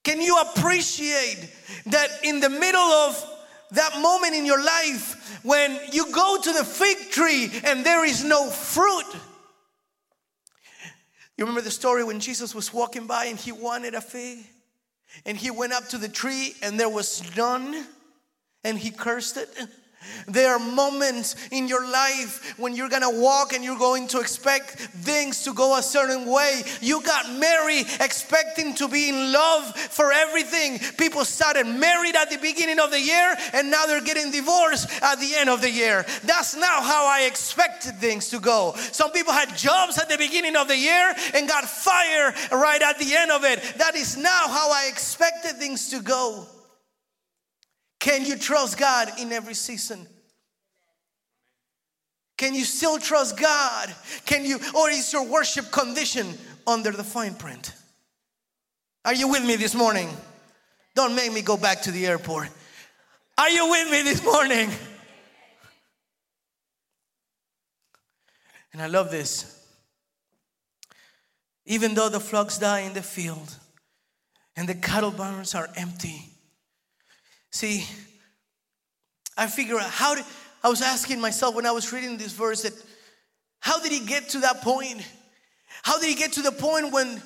Can 0.04 0.22
you 0.22 0.40
appreciate 0.40 1.50
that 1.88 2.08
in 2.24 2.40
the 2.40 2.50
middle 2.50 2.80
of 2.80 3.28
that 3.72 4.00
moment 4.02 4.36
in 4.36 4.46
your 4.46 4.64
life 4.64 5.40
when 5.44 5.80
you 5.92 6.12
go 6.12 6.40
to 6.42 6.54
the 6.54 6.64
fig 6.64 7.12
tree 7.12 7.52
and 7.64 7.86
there 7.86 8.06
is 8.06 8.24
no 8.24 8.50
fruit? 8.50 9.06
You 11.42 11.48
remember 11.48 11.62
the 11.62 11.72
story 11.72 12.04
when 12.04 12.20
Jesus 12.20 12.54
was 12.54 12.72
walking 12.72 13.08
by 13.08 13.26
and 13.26 13.36
he 13.36 13.52
wanted 13.52 13.96
a 13.96 14.02
fig? 14.02 14.46
And 15.26 15.36
he 15.36 15.50
went 15.50 15.74
up 15.74 15.88
to 15.88 15.98
the 15.98 16.08
tree 16.08 16.54
and 16.62 16.80
there 16.80 16.88
was 16.88 17.36
none 17.36 17.84
and 18.64 18.78
he 18.78 18.92
cursed 18.92 19.38
it. 19.38 19.50
There 20.28 20.54
are 20.54 20.60
moments 20.60 21.36
in 21.52 21.68
your 21.68 21.90
life 21.90 22.58
when 22.58 22.76
you're 22.76 22.90
gonna 22.90 23.10
walk 23.10 23.54
and 23.54 23.64
you're 23.64 23.78
going 23.78 24.08
to 24.10 24.20
expect 24.20 24.72
things 24.72 25.44
to 25.44 25.54
go 25.54 25.78
a 25.78 25.84
certain 25.84 26.26
way. 26.26 26.62
You 26.82 27.02
got 27.02 27.32
married 27.34 27.88
expecting 28.00 28.74
to 28.76 28.88
be 28.88 29.10
in 29.10 29.32
love 29.32 29.76
for 29.76 30.12
everything. 30.12 30.80
People 30.98 31.26
started 31.26 31.66
married 31.66 32.16
at 32.16 32.30
the 32.30 32.38
beginning 32.38 32.80
of 32.80 32.92
the 32.92 33.00
year 33.00 33.36
and 33.54 33.72
now 33.72 33.86
they're 33.86 34.02
getting 34.02 34.32
divorced 34.32 34.90
at 35.02 35.20
the 35.20 35.36
end 35.36 35.50
of 35.50 35.62
the 35.62 35.72
year. 35.72 36.06
That's 36.24 36.56
not 36.56 36.84
how 36.84 37.06
I 37.08 37.24
expected 37.28 37.98
things 37.98 38.30
to 38.30 38.40
go. 38.40 38.74
Some 38.92 39.12
people 39.12 39.34
had 39.34 39.56
jobs 39.58 39.98
at 39.98 40.10
the 40.10 40.18
beginning 40.18 40.56
of 40.56 40.68
the 40.68 40.78
year 40.78 41.14
and 41.34 41.48
got 41.48 41.66
fired 41.66 42.36
right 42.52 42.82
at 42.82 43.00
the 43.00 43.16
end 43.16 43.32
of 43.32 43.44
it. 43.44 43.62
That 43.78 43.96
is 43.96 44.18
not 44.18 44.50
how 44.50 44.72
I 44.72 44.88
expected 44.90 45.58
things 45.58 45.90
to 45.90 46.02
go. 46.02 46.48
Can 48.02 48.26
you 48.26 48.36
trust 48.36 48.80
God 48.80 49.10
in 49.20 49.32
every 49.32 49.54
season? 49.54 50.08
Can 52.36 52.56
you 52.56 52.66
still 52.66 52.98
trust 52.98 53.40
God? 53.40 53.94
Can 54.26 54.44
you, 54.44 54.60
or 54.76 54.90
is 54.90 55.14
your 55.14 55.24
worship 55.24 55.72
condition 55.72 56.34
under 56.66 56.90
the 56.90 57.04
fine 57.04 57.36
print? 57.36 57.76
Are 59.06 59.14
you 59.14 59.28
with 59.28 59.46
me 59.46 59.56
this 59.56 59.76
morning? 59.76 60.10
Don't 60.96 61.16
make 61.16 61.32
me 61.32 61.44
go 61.44 61.58
back 61.58 61.84
to 61.84 61.92
the 61.92 62.08
airport. 62.08 62.50
Are 63.38 63.52
you 63.52 63.70
with 63.70 63.92
me 63.92 64.02
this 64.02 64.24
morning? 64.26 64.72
And 68.74 68.82
I 68.82 68.88
love 68.88 69.12
this. 69.12 69.64
Even 71.68 71.94
though 71.94 72.10
the 72.10 72.20
flocks 72.20 72.58
die 72.58 72.80
in 72.80 72.94
the 72.94 73.04
field 73.04 73.56
and 74.56 74.68
the 74.68 74.74
cattle 74.74 75.12
barns 75.12 75.54
are 75.54 75.70
empty, 75.76 76.31
See, 77.52 77.86
I 79.38 79.48
figure 79.48 79.78
out 79.78 79.90
how 79.90 80.16
did, 80.16 80.26
I 80.64 80.70
was 80.70 80.82
asking 80.82 81.20
myself 81.20 81.56
when 81.56 81.66
I 81.66 81.72
was 81.72 81.92
reading 81.92 82.18
this 82.18 82.32
verse 82.32 82.64
that 82.64 82.74
how 83.60 83.82
did 83.82 83.92
he 83.92 84.06
get 84.06 84.30
to 84.30 84.40
that 84.40 84.62
point? 84.62 85.02
How 85.84 86.00
did 86.00 86.10
he 86.10 86.16
get 86.16 86.34
to 86.34 86.42
the 86.42 86.52
point 86.52 86.92
when 86.92 87.22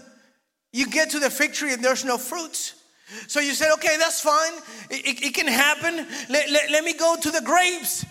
you 0.74 0.88
get 0.88 1.12
to 1.12 1.20
the 1.20 1.30
fig 1.30 1.54
tree 1.54 1.74
and 1.74 1.84
there's 1.84 2.04
no 2.04 2.18
fruits? 2.18 2.76
So 3.28 3.40
you 3.40 3.54
said, 3.54 3.72
okay, 3.74 3.98
that's 3.98 4.20
fine. 4.20 4.54
It, 4.90 5.06
it, 5.06 5.24
it 5.28 5.34
can 5.36 5.48
happen. 5.48 5.96
Let, 6.30 6.50
let, 6.50 6.72
let, 6.72 6.84
me 6.84 6.94
go 6.94 7.16
to 7.22 7.32
the 7.32 7.42
grapes. 7.42 8.06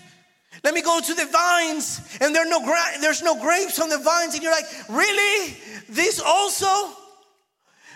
Let 0.62 0.73
me 0.73 0.83
go 0.83 1.00
to 1.00 1.14
the 1.14 1.26
vines. 1.26 2.00
And 2.21 2.35
there 2.35 2.49
no 2.49 2.64
gra- 2.64 3.00
there's 3.00 3.23
no 3.23 3.40
grapes 3.40 3.80
on 3.80 3.88
the 3.88 3.99
vines. 3.99 4.35
And 4.35 4.42
you're 4.42 4.52
like, 4.52 4.66
really? 4.88 5.56
This 5.88 6.21
also? 6.21 6.97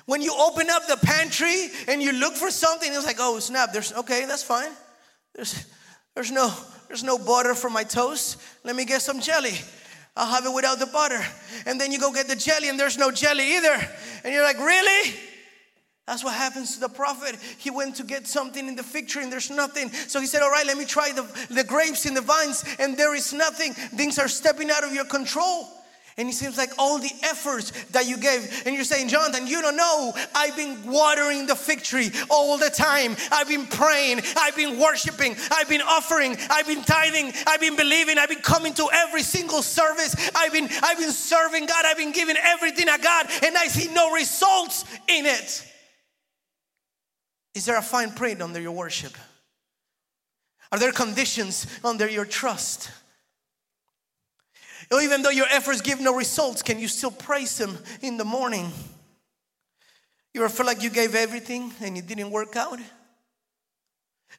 When 0.09 0.23
you 0.23 0.35
open 0.41 0.71
up 0.71 0.87
the 0.87 0.97
pantry 0.97 1.69
and 1.87 2.01
you 2.03 2.13
look 2.13 2.33
for 2.33 2.51
something, 2.51 2.91
it's 2.91 3.05
like, 3.05 3.19
oh 3.19 3.41
snap, 3.41 3.75
there's 3.75 3.93
okay, 3.93 4.25
that's 4.25 4.43
fine. 4.43 4.71
There's 5.35 5.67
there's 6.15 6.33
no 6.33 6.51
there's 6.87 7.05
no 7.05 7.19
butter 7.19 7.55
for 7.55 7.69
my 7.69 7.85
toast. 7.85 8.41
Let 8.65 8.75
me 8.75 8.87
get 8.87 9.03
some 9.03 9.21
jelly. 9.21 9.53
I'll 10.17 10.31
have 10.31 10.47
it 10.47 10.55
without 10.55 10.79
the 10.79 10.87
butter. 10.87 11.21
And 11.67 11.79
then 11.79 11.93
you 11.93 12.01
go 12.01 12.11
get 12.11 12.27
the 12.27 12.37
jelly 12.37 12.71
and 12.71 12.81
there's 12.81 12.97
no 12.97 13.11
jelly 13.11 13.57
either. 13.57 13.79
And 14.25 14.33
you're 14.33 14.43
like, 14.43 14.57
really? 14.57 15.15
That's 16.07 16.25
what 16.25 16.33
happens 16.33 16.77
to 16.77 16.81
the 16.81 16.89
prophet. 16.89 17.37
He 17.59 17.69
went 17.69 17.97
to 17.97 18.03
get 18.03 18.27
something 18.27 18.67
in 18.67 18.77
the 18.77 18.83
fig 18.83 19.09
tree 19.09 19.25
and 19.25 19.31
there's 19.31 19.51
nothing. 19.51 19.91
So 19.91 20.21
he 20.21 20.27
said, 20.27 20.41
All 20.41 20.51
right, 20.51 20.65
let 20.65 20.79
me 20.79 20.87
try 20.87 21.13
the, 21.13 21.27
the 21.55 21.65
grapes 21.65 22.07
in 22.07 22.15
the 22.15 22.23
vines, 22.23 22.65
and 22.79 22.97
there 22.97 23.15
is 23.15 23.35
nothing. 23.35 23.75
Things 23.75 24.19
are 24.19 24.27
stepping 24.27 24.71
out 24.71 24.85
of 24.85 24.95
your 24.95 25.05
control. 25.05 25.69
And 26.19 26.29
it 26.29 26.35
seems 26.35 26.59
like 26.59 26.73
all 26.79 26.99
the 26.99 27.13
efforts 27.23 27.71
that 27.93 28.09
you 28.09 28.17
gave, 28.17 28.65
and 28.67 28.75
you're 28.75 28.85
saying, 28.85 29.09
Jonathan, 29.09 29.47
you 29.47 29.63
don't 29.63 29.77
know. 29.77 30.13
I've 30.35 30.57
been 30.57 30.85
watering 30.85 31.47
the 31.47 31.55
fig 31.55 31.85
tree 31.85 32.11
all 32.29 32.59
the 32.59 32.71
time. 32.71 33.15
I've 33.31 33.47
been 33.47 33.67
praying. 33.69 34.23
I've 34.37 34.57
been 34.57 34.81
worshiping. 34.81 35.37
I've 35.53 35.69
been 35.69 35.81
offering. 35.81 36.37
I've 36.51 36.67
been 36.67 36.83
tithing. 36.83 37.33
I've 37.47 37.61
been 37.61 37.77
believing. 37.77 38.19
I've 38.19 38.29
been 38.29 38.41
coming 38.41 38.75
to 38.75 38.89
every 38.93 39.23
single 39.23 39.63
service. 39.63 40.31
I've 40.35 40.53
been, 40.53 40.69
I've 40.83 40.99
been 40.99 41.13
serving 41.13 41.67
God. 41.67 41.85
I've 41.87 41.97
been 41.97 42.13
giving 42.13 42.37
everything 42.37 42.89
I 42.89 42.99
got, 42.99 43.31
and 43.45 43.57
I 43.57 43.69
see 43.69 43.93
no 43.95 44.13
results 44.13 44.85
in 45.07 45.25
it. 45.25 45.65
Is 47.55 47.65
there 47.65 47.79
a 47.79 47.83
fine 47.83 48.11
print 48.11 48.43
under 48.43 48.61
your 48.61 48.73
worship? 48.73 49.17
Are 50.73 50.81
there 50.81 50.91
conditions 50.91 51.67
under 51.85 52.09
your 52.09 52.25
trust? 52.25 52.91
Even 54.93 55.23
though 55.23 55.31
your 55.31 55.47
efforts 55.51 55.81
give 55.81 56.01
no 56.01 56.15
results, 56.15 56.63
can 56.63 56.79
you 56.79 56.89
still 56.89 57.11
praise 57.11 57.59
Him 57.59 57.77
in 58.01 58.17
the 58.17 58.25
morning? 58.25 58.71
You 60.33 60.45
ever 60.45 60.49
feel 60.49 60.67
like 60.67 60.83
you 60.83 60.91
gave 60.91 61.15
everything 61.15 61.73
and 61.81 61.97
it 61.97 62.07
didn't 62.07 62.31
work 62.31 62.57
out? 62.57 62.79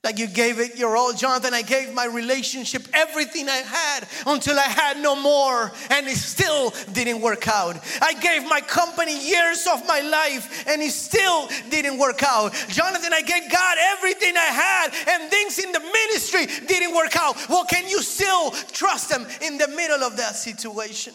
Like 0.02 0.18
you 0.18 0.28
gave 0.28 0.60
it 0.60 0.78
your 0.78 0.96
all, 0.96 1.12
Jonathan. 1.12 1.54
I 1.54 1.62
gave 1.62 1.94
my 1.94 2.06
relationship 2.06 2.88
everything 2.94 3.50
I 3.50 3.58
had 3.58 4.08
until 4.26 4.58
I 4.58 4.64
had 4.64 4.98
no 4.98 5.14
more, 5.14 5.74
and 5.90 6.08
it 6.08 6.16
still 6.16 6.74
didn't 6.94 7.20
work 7.20 7.50
out. 7.50 7.78
I 8.02 8.14
gave 8.14 8.48
my 8.48 8.62
company 8.62 9.20
years 9.30 9.68
of 9.68 9.86
my 9.86 10.00
life, 10.00 10.66
and 10.70 10.82
it 10.82 10.92
still 10.92 11.50
didn't 11.70 11.98
work 11.98 12.24
out. 12.24 12.54
Jonathan, 12.70 13.12
I 13.12 13.22
gave 13.22 13.52
God 13.52 13.78
everything 13.98 14.38
I 14.38 14.40
had, 14.40 14.94
and 15.10 15.30
things 15.30 15.60
in 15.60 15.70
the 15.74 15.82
ministry 15.82 16.46
didn't 16.66 16.96
work 16.96 17.18
out. 17.18 17.36
Well, 17.50 17.66
can 17.66 17.90
you 17.90 18.02
still 18.02 18.52
trust 18.72 19.12
Him 19.12 19.28
in 19.42 19.58
the 19.58 19.68
middle 19.68 20.02
of 20.04 20.16
that 20.16 20.36
situation? 20.36 21.14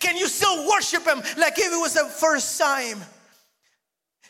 Can 0.00 0.18
you 0.18 0.28
still 0.28 0.68
worship 0.68 1.06
Him 1.06 1.22
like 1.38 1.58
if 1.58 1.72
it 1.72 1.80
was 1.80 1.94
the 1.94 2.04
first 2.04 2.60
time? 2.60 2.98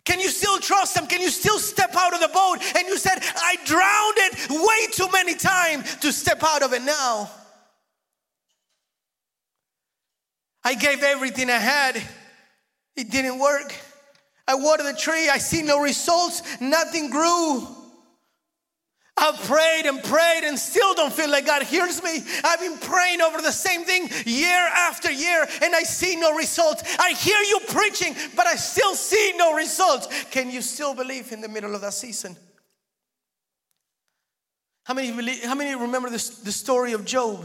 Can 0.06 0.20
you 0.20 0.30
still 0.30 0.58
trust 0.58 0.96
him? 0.96 1.06
Can 1.08 1.20
you 1.20 1.30
still 1.30 1.58
step 1.58 1.94
out 1.96 2.14
of 2.14 2.20
the 2.20 2.28
boat? 2.28 2.58
And 2.76 2.86
you 2.86 2.96
said, 2.96 3.18
I 3.20 3.56
drowned 3.64 4.14
it 4.16 4.50
way 4.50 4.86
too 4.92 5.10
many 5.12 5.34
times 5.34 5.96
to 5.96 6.12
step 6.12 6.42
out 6.44 6.62
of 6.62 6.72
it 6.72 6.82
now. 6.82 7.28
I 10.64 10.74
gave 10.74 11.02
everything 11.02 11.50
I 11.50 11.58
had, 11.58 12.02
it 12.96 13.10
didn't 13.10 13.38
work. 13.38 13.74
I 14.48 14.54
watered 14.54 14.86
the 14.86 14.98
tree, 14.98 15.28
I 15.28 15.38
see 15.38 15.62
no 15.62 15.80
results, 15.80 16.42
nothing 16.60 17.10
grew. 17.10 17.66
I've 19.18 19.40
prayed 19.44 19.86
and 19.86 20.02
prayed 20.02 20.44
and 20.44 20.58
still 20.58 20.94
don't 20.94 21.12
feel 21.12 21.30
like 21.30 21.46
God 21.46 21.62
hears 21.62 22.02
me. 22.02 22.22
I've 22.44 22.60
been 22.60 22.76
praying 22.76 23.22
over 23.22 23.40
the 23.40 23.50
same 23.50 23.84
thing 23.84 24.10
year 24.26 24.68
after 24.74 25.10
year 25.10 25.46
and 25.62 25.74
I 25.74 25.84
see 25.84 26.16
no 26.16 26.36
results. 26.36 26.82
I 26.98 27.12
hear 27.12 27.38
you 27.38 27.60
preaching, 27.68 28.14
but 28.36 28.46
I 28.46 28.56
still 28.56 28.94
see 28.94 29.32
no 29.36 29.54
results. 29.54 30.08
Can 30.30 30.50
you 30.50 30.60
still 30.60 30.94
believe 30.94 31.32
in 31.32 31.40
the 31.40 31.48
middle 31.48 31.74
of 31.74 31.80
that 31.80 31.94
season? 31.94 32.36
How 34.84 34.92
many, 34.92 35.10
believe, 35.12 35.42
how 35.44 35.54
many 35.54 35.74
remember 35.74 36.10
this, 36.10 36.28
the 36.28 36.52
story 36.52 36.92
of 36.92 37.06
Job? 37.06 37.42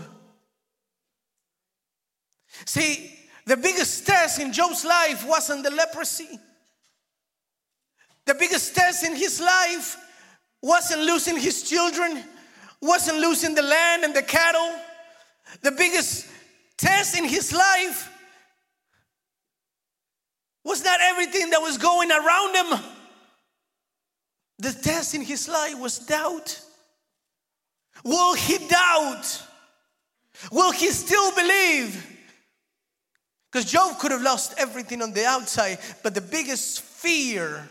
See, 2.66 3.18
the 3.46 3.56
biggest 3.56 4.06
test 4.06 4.40
in 4.40 4.52
Job's 4.52 4.84
life 4.84 5.26
wasn't 5.26 5.64
the 5.64 5.72
leprosy. 5.72 6.38
The 8.26 8.36
biggest 8.36 8.76
test 8.76 9.06
in 9.06 9.16
his 9.16 9.40
life 9.40 9.98
wasn't 10.62 11.02
losing 11.02 11.38
his 11.38 11.64
children, 11.64 12.24
wasn't 12.82 13.18
losing 13.20 13.56
the 13.56 13.62
land 13.62 14.04
and 14.04 14.16
the 14.16 14.22
cattle. 14.22 14.74
The 15.62 15.72
biggest 15.72 16.28
test 16.78 17.18
in 17.18 17.26
his 17.26 17.54
life 17.54 18.10
was 20.64 20.84
not 20.84 21.00
everything 21.02 21.50
that 21.50 21.62
was 21.62 21.78
going 21.78 22.12
around 22.12 22.56
him. 22.56 22.80
The 24.60 24.74
test 24.74 25.16
in 25.16 25.22
his 25.22 25.48
life 25.48 25.80
was 25.80 26.00
doubt. 26.00 26.62
Will 28.04 28.36
he 28.36 28.58
doubt? 28.68 29.44
Will 30.52 30.72
he 30.72 30.92
still 30.92 31.32
believe? 31.36 32.08
Because 33.52 33.70
Job 33.70 34.00
could 34.00 34.12
have 34.12 34.22
lost 34.22 34.54
everything 34.58 35.02
on 35.02 35.12
the 35.12 35.26
outside, 35.26 35.80
but 36.04 36.14
the 36.16 36.22
biggest 36.22 36.82
fear 36.82 37.68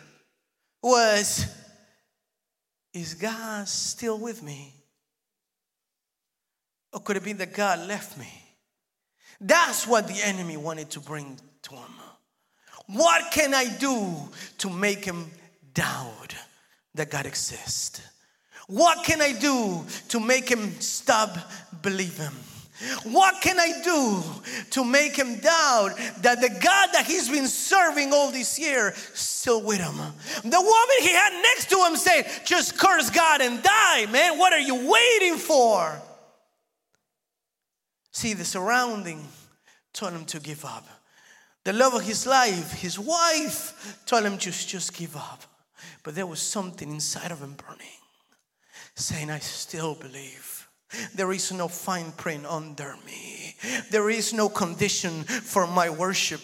was 0.82 1.46
is 2.92 3.14
God 3.14 3.68
still 3.68 4.18
with 4.18 4.42
me? 4.42 4.74
Or 6.92 7.00
could 7.00 7.16
it 7.16 7.24
be 7.24 7.32
that 7.34 7.54
God 7.54 7.86
left 7.86 8.18
me? 8.18 8.28
That's 9.40 9.86
what 9.86 10.08
the 10.08 10.20
enemy 10.24 10.56
wanted 10.56 10.90
to 10.90 11.00
bring 11.00 11.38
to 11.62 11.74
him. 11.74 11.94
What 12.86 13.30
can 13.30 13.54
I 13.54 13.66
do 13.78 14.16
to 14.58 14.70
make 14.70 15.04
him 15.04 15.30
doubt 15.72 16.34
that 16.94 17.10
God 17.10 17.26
exists? 17.26 18.02
What 18.66 19.04
can 19.04 19.22
I 19.22 19.32
do 19.32 19.84
to 20.08 20.20
make 20.20 20.48
him 20.48 20.72
stop 20.80 21.36
believing? 21.82 22.30
What 23.04 23.42
can 23.42 23.60
I 23.60 23.82
do 23.82 24.22
to 24.70 24.84
make 24.84 25.14
him 25.14 25.36
doubt 25.36 25.96
that 26.22 26.40
the 26.40 26.48
God 26.48 26.88
that 26.92 27.04
he's 27.06 27.28
been 27.28 27.46
serving 27.46 28.12
all 28.12 28.30
this 28.30 28.58
year 28.58 28.94
still 29.12 29.62
with 29.62 29.78
him? 29.78 29.96
The 29.96 30.60
woman 30.60 30.96
he 31.00 31.12
had 31.12 31.42
next 31.42 31.68
to 31.70 31.76
him 31.76 31.96
said, 31.96 32.26
Just 32.46 32.78
curse 32.78 33.10
God 33.10 33.42
and 33.42 33.62
die, 33.62 34.06
man. 34.06 34.38
What 34.38 34.54
are 34.54 34.60
you 34.60 34.90
waiting 34.90 35.36
for? 35.36 36.00
See, 38.12 38.32
the 38.32 38.44
surrounding 38.44 39.26
told 39.92 40.12
him 40.12 40.24
to 40.26 40.40
give 40.40 40.64
up. 40.64 40.86
The 41.64 41.74
love 41.74 41.94
of 41.94 42.02
his 42.02 42.26
life, 42.26 42.72
his 42.72 42.98
wife, 42.98 44.00
told 44.06 44.24
him 44.24 44.38
just, 44.38 44.68
just 44.68 44.96
give 44.96 45.14
up. 45.16 45.42
But 46.02 46.14
there 46.14 46.26
was 46.26 46.40
something 46.40 46.90
inside 46.90 47.30
of 47.30 47.40
him 47.40 47.54
burning, 47.54 47.86
saying, 48.94 49.30
I 49.30 49.40
still 49.40 49.94
believe. 49.94 50.59
There 51.14 51.32
is 51.32 51.52
no 51.52 51.68
fine 51.68 52.12
print 52.12 52.46
under 52.46 52.96
me. 53.06 53.54
There 53.90 54.10
is 54.10 54.32
no 54.32 54.48
condition 54.48 55.24
for 55.24 55.66
my 55.66 55.90
worship. 55.90 56.40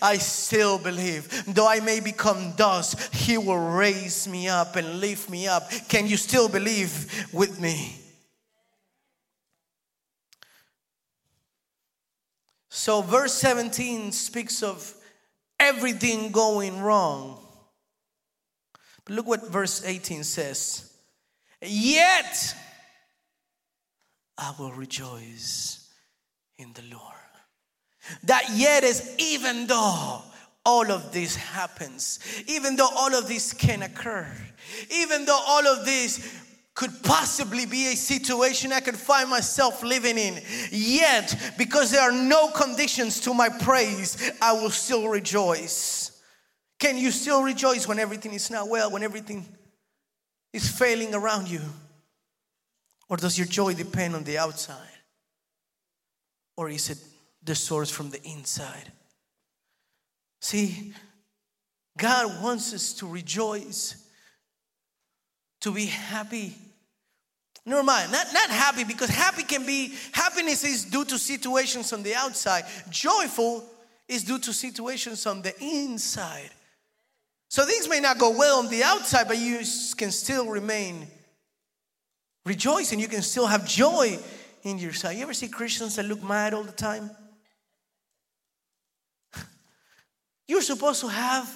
I 0.00 0.18
still 0.18 0.78
believe, 0.78 1.44
though 1.46 1.68
I 1.68 1.80
may 1.80 2.00
become 2.00 2.52
dust, 2.56 3.14
He 3.14 3.36
will 3.38 3.58
raise 3.58 4.28
me 4.28 4.48
up 4.48 4.76
and 4.76 5.00
lift 5.00 5.28
me 5.28 5.48
up. 5.48 5.70
Can 5.88 6.06
you 6.06 6.16
still 6.16 6.48
believe 6.48 7.28
with 7.32 7.60
me? 7.60 7.96
So, 12.68 13.02
verse 13.02 13.34
17 13.34 14.12
speaks 14.12 14.62
of 14.62 14.94
everything 15.58 16.30
going 16.30 16.80
wrong. 16.80 17.44
But 19.04 19.16
look 19.16 19.26
what 19.26 19.50
verse 19.50 19.84
18 19.84 20.24
says. 20.24 20.92
Yet, 21.60 22.54
I 24.40 24.54
will 24.58 24.72
rejoice 24.72 25.92
in 26.58 26.72
the 26.72 26.82
Lord. 26.90 27.04
That 28.24 28.44
yet 28.54 28.82
is 28.82 29.14
even 29.18 29.66
though 29.66 30.22
all 30.64 30.90
of 30.90 31.12
this 31.12 31.36
happens, 31.36 32.18
even 32.46 32.76
though 32.76 32.88
all 32.96 33.14
of 33.14 33.28
this 33.28 33.52
can 33.52 33.82
occur, 33.82 34.26
even 34.90 35.26
though 35.26 35.40
all 35.46 35.66
of 35.66 35.84
this 35.84 36.40
could 36.74 37.02
possibly 37.02 37.66
be 37.66 37.88
a 37.88 37.96
situation 37.96 38.72
I 38.72 38.80
could 38.80 38.96
find 38.96 39.28
myself 39.28 39.82
living 39.82 40.16
in. 40.16 40.40
Yet, 40.70 41.52
because 41.58 41.90
there 41.90 42.00
are 42.00 42.12
no 42.12 42.48
conditions 42.48 43.20
to 43.20 43.34
my 43.34 43.50
praise, 43.50 44.32
I 44.40 44.52
will 44.52 44.70
still 44.70 45.08
rejoice. 45.08 46.22
Can 46.78 46.96
you 46.96 47.10
still 47.10 47.42
rejoice 47.42 47.86
when 47.86 47.98
everything 47.98 48.32
is 48.32 48.50
not 48.50 48.68
well, 48.68 48.90
when 48.90 49.02
everything 49.02 49.46
is 50.54 50.70
failing 50.70 51.14
around 51.14 51.50
you? 51.50 51.60
Or 53.10 53.16
does 53.16 53.36
your 53.36 53.48
joy 53.48 53.74
depend 53.74 54.14
on 54.14 54.22
the 54.22 54.38
outside? 54.38 54.76
Or 56.56 56.70
is 56.70 56.88
it 56.88 56.98
the 57.42 57.56
source 57.56 57.90
from 57.90 58.10
the 58.10 58.22
inside? 58.22 58.92
See, 60.40 60.94
God 61.98 62.40
wants 62.42 62.72
us 62.72 62.92
to 62.94 63.08
rejoice, 63.08 63.96
to 65.60 65.72
be 65.72 65.86
happy. 65.86 66.54
Never 67.66 67.82
mind, 67.82 68.12
not, 68.12 68.28
not 68.32 68.48
happy 68.48 68.84
because 68.84 69.10
happy 69.10 69.42
can 69.42 69.66
be, 69.66 69.92
happiness 70.12 70.64
is 70.64 70.84
due 70.84 71.04
to 71.06 71.18
situations 71.18 71.92
on 71.92 72.04
the 72.04 72.14
outside. 72.14 72.64
Joyful 72.90 73.64
is 74.08 74.22
due 74.22 74.38
to 74.38 74.52
situations 74.52 75.26
on 75.26 75.42
the 75.42 75.52
inside. 75.60 76.50
So 77.48 77.64
things 77.64 77.88
may 77.88 77.98
not 77.98 78.18
go 78.18 78.30
well 78.30 78.60
on 78.60 78.68
the 78.68 78.84
outside, 78.84 79.26
but 79.26 79.38
you 79.38 79.58
can 79.96 80.12
still 80.12 80.46
remain 80.46 81.08
rejoice 82.44 82.92
and 82.92 83.00
you 83.00 83.08
can 83.08 83.22
still 83.22 83.46
have 83.46 83.66
joy 83.66 84.18
in 84.62 84.78
yourself. 84.78 85.14
You 85.14 85.22
ever 85.22 85.34
see 85.34 85.48
Christians 85.48 85.96
that 85.96 86.04
look 86.04 86.22
mad 86.22 86.54
all 86.54 86.62
the 86.62 86.72
time? 86.72 87.10
You're 90.48 90.62
supposed 90.62 91.00
to 91.00 91.08
have 91.08 91.50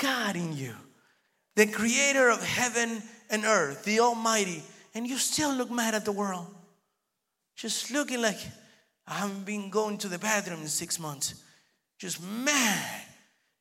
God 0.00 0.36
in 0.36 0.56
you, 0.56 0.74
the 1.56 1.66
creator 1.66 2.30
of 2.30 2.42
heaven 2.42 3.02
and 3.28 3.44
earth, 3.44 3.84
the 3.84 4.00
Almighty, 4.00 4.62
and 4.94 5.06
you 5.06 5.18
still 5.18 5.54
look 5.54 5.70
mad 5.70 5.94
at 5.94 6.04
the 6.04 6.12
world. 6.12 6.46
Just 7.56 7.90
looking 7.90 8.22
like, 8.22 8.38
I 9.06 9.14
haven't 9.14 9.44
been 9.44 9.70
going 9.70 9.98
to 9.98 10.08
the 10.08 10.18
bathroom 10.18 10.62
in 10.62 10.68
six 10.68 10.98
months. 10.98 11.34
Just 11.98 12.22
mad, 12.22 13.02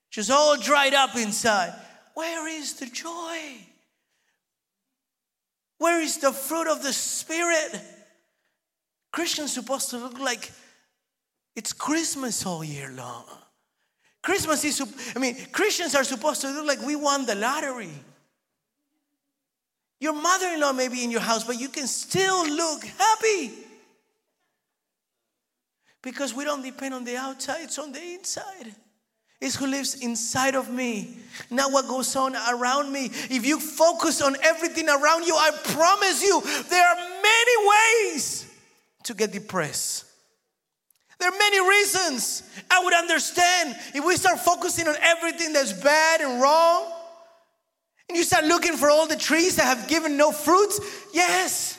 just 0.09 0.31
all 0.31 0.55
dried 0.57 0.93
up 0.93 1.15
inside. 1.15 1.73
Where 2.13 2.47
is 2.47 2.73
the 2.75 2.85
joy? 2.85 3.39
Where 5.79 5.99
is 6.01 6.17
the 6.17 6.31
fruit 6.31 6.67
of 6.67 6.83
the 6.83 6.93
Spirit? 6.93 7.81
Christians 9.11 9.53
supposed 9.53 9.89
to 9.89 9.97
look 9.97 10.19
like 10.19 10.51
it's 11.55 11.73
Christmas 11.73 12.45
all 12.45 12.63
year 12.63 12.91
long. 12.91 13.25
Christmas 14.21 14.63
is, 14.63 14.81
I 15.15 15.19
mean, 15.19 15.35
Christians 15.51 15.95
are 15.95 16.03
supposed 16.03 16.41
to 16.41 16.51
look 16.51 16.67
like 16.67 16.85
we 16.85 16.95
won 16.95 17.25
the 17.25 17.35
lottery. 17.35 17.89
Your 19.99 20.13
mother 20.13 20.47
in 20.47 20.59
law 20.59 20.73
may 20.73 20.89
be 20.89 21.03
in 21.03 21.11
your 21.11 21.21
house, 21.21 21.43
but 21.43 21.59
you 21.59 21.69
can 21.69 21.87
still 21.87 22.47
look 22.47 22.83
happy. 22.83 23.51
Because 26.01 26.33
we 26.33 26.45
don't 26.45 26.61
depend 26.61 26.93
on 26.93 27.03
the 27.03 27.17
outside, 27.17 27.63
it's 27.63 27.79
on 27.79 27.91
the 27.91 28.01
inside. 28.01 28.75
It's 29.41 29.55
who 29.55 29.67
lives 29.67 29.95
inside 29.95 30.55
of 30.55 30.69
me, 30.69 31.17
not 31.49 31.71
what 31.71 31.87
goes 31.87 32.13
on 32.15 32.35
around 32.35 32.91
me. 32.91 33.05
If 33.05 33.45
you 33.45 33.59
focus 33.59 34.21
on 34.21 34.35
everything 34.43 34.89
around 34.89 35.25
you, 35.25 35.35
I 35.35 35.51
promise 35.63 36.21
you, 36.21 36.41
there 36.69 36.85
are 36.85 36.95
many 36.95 38.05
ways 38.09 38.45
to 39.03 39.13
get 39.13 39.31
depressed. 39.31 40.05
There 41.19 41.29
are 41.29 41.37
many 41.37 41.69
reasons 41.69 42.43
I 42.69 42.83
would 42.83 42.93
understand 42.93 43.75
if 43.93 44.05
we 44.05 44.15
start 44.15 44.39
focusing 44.39 44.87
on 44.87 44.95
everything 45.01 45.53
that's 45.53 45.73
bad 45.73 46.21
and 46.21 46.41
wrong 46.41 46.91
and 48.09 48.17
you 48.17 48.23
start 48.23 48.45
looking 48.45 48.75
for 48.75 48.89
all 48.89 49.07
the 49.07 49.15
trees 49.15 49.55
that 49.57 49.65
have 49.65 49.87
given 49.87 50.17
no 50.17 50.31
fruits. 50.31 50.79
Yes, 51.13 51.77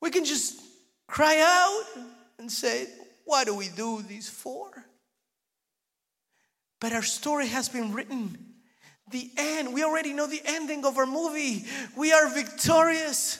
we 0.00 0.10
can 0.10 0.24
just 0.24 0.60
cry 1.06 1.40
out 1.40 2.04
and 2.38 2.50
say, 2.50 2.86
What 3.24 3.46
do 3.46 3.54
we 3.54 3.68
do 3.68 4.02
these 4.02 4.28
for? 4.28 4.70
But 6.80 6.92
our 6.92 7.02
story 7.02 7.48
has 7.48 7.68
been 7.68 7.92
written. 7.92 8.36
The 9.10 9.30
end, 9.36 9.72
we 9.72 9.84
already 9.84 10.12
know 10.12 10.26
the 10.26 10.42
ending 10.44 10.84
of 10.84 10.98
our 10.98 11.06
movie. 11.06 11.64
We 11.96 12.12
are 12.12 12.28
victorious. 12.28 13.38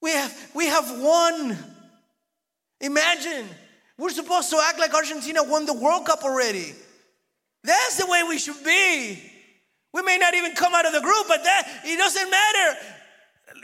We 0.00 0.10
have, 0.10 0.50
we 0.54 0.66
have 0.66 1.00
won. 1.00 1.56
Imagine, 2.80 3.46
we're 3.96 4.10
supposed 4.10 4.50
to 4.50 4.60
act 4.62 4.78
like 4.78 4.92
Argentina 4.92 5.42
won 5.42 5.64
the 5.64 5.72
World 5.72 6.06
Cup 6.06 6.22
already. 6.24 6.74
That's 7.64 7.96
the 7.96 8.06
way 8.06 8.22
we 8.28 8.38
should 8.38 8.62
be. 8.64 9.30
We 9.94 10.02
may 10.02 10.18
not 10.18 10.34
even 10.34 10.52
come 10.52 10.74
out 10.74 10.86
of 10.86 10.92
the 10.92 11.00
group, 11.00 11.26
but 11.28 11.44
that 11.44 11.82
it 11.84 11.96
doesn't 11.96 12.30
matter. 12.30 12.78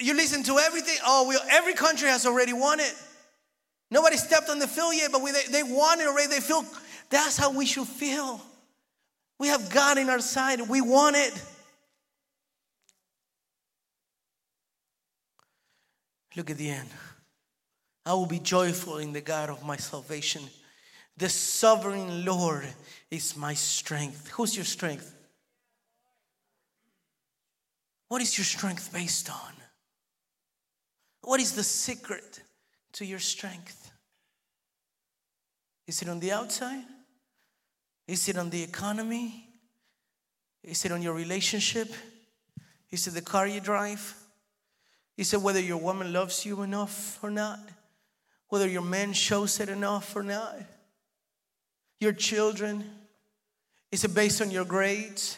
You 0.00 0.14
listen 0.14 0.42
to 0.44 0.58
everything. 0.58 0.96
Oh, 1.04 1.28
we, 1.28 1.38
every 1.50 1.74
country 1.74 2.08
has 2.08 2.26
already 2.26 2.52
won 2.52 2.80
it. 2.80 2.94
Nobody 3.90 4.16
stepped 4.16 4.50
on 4.50 4.58
the 4.58 4.68
field 4.68 4.94
yet, 4.94 5.10
but 5.10 5.22
we, 5.22 5.32
they, 5.32 5.44
they 5.50 5.62
won 5.62 6.00
it 6.00 6.06
already. 6.06 6.28
They 6.28 6.40
feel 6.40 6.64
that's 7.10 7.36
how 7.36 7.52
we 7.52 7.66
should 7.66 7.86
feel. 7.86 8.40
We 9.38 9.48
have 9.48 9.70
God 9.70 9.98
in 9.98 10.10
our 10.10 10.20
side. 10.20 10.60
We 10.68 10.80
want 10.80 11.16
it. 11.16 11.42
Look 16.36 16.50
at 16.50 16.58
the 16.58 16.70
end. 16.70 16.88
I 18.04 18.14
will 18.14 18.26
be 18.26 18.38
joyful 18.38 18.98
in 18.98 19.12
the 19.12 19.20
God 19.20 19.50
of 19.50 19.64
my 19.64 19.76
salvation. 19.76 20.42
The 21.16 21.28
sovereign 21.28 22.24
Lord 22.24 22.66
is 23.10 23.36
my 23.36 23.54
strength. 23.54 24.28
Who's 24.28 24.54
your 24.54 24.64
strength? 24.64 25.14
What 28.08 28.22
is 28.22 28.38
your 28.38 28.44
strength 28.44 28.92
based 28.92 29.30
on? 29.30 29.52
What 31.22 31.40
is 31.40 31.52
the 31.52 31.64
secret 31.64 32.40
to 32.94 33.04
your 33.04 33.18
strength? 33.18 33.90
Is 35.86 36.02
it 36.02 36.08
on 36.08 36.20
the 36.20 36.32
outside? 36.32 36.84
Is 38.08 38.26
it 38.28 38.38
on 38.38 38.48
the 38.48 38.62
economy? 38.62 39.46
Is 40.64 40.84
it 40.86 40.92
on 40.92 41.02
your 41.02 41.12
relationship? 41.12 41.92
Is 42.90 43.06
it 43.06 43.10
the 43.10 43.20
car 43.20 43.46
you 43.46 43.60
drive? 43.60 44.14
Is 45.18 45.34
it 45.34 45.42
whether 45.42 45.60
your 45.60 45.76
woman 45.76 46.12
loves 46.12 46.46
you 46.46 46.62
enough 46.62 47.18
or 47.22 47.30
not? 47.30 47.60
Whether 48.48 48.66
your 48.66 48.82
man 48.82 49.12
shows 49.12 49.60
it 49.60 49.68
enough 49.68 50.16
or 50.16 50.22
not? 50.22 50.56
Your 52.00 52.12
children? 52.12 52.82
Is 53.92 54.04
it 54.04 54.14
based 54.14 54.40
on 54.40 54.50
your 54.50 54.64
grades? 54.64 55.36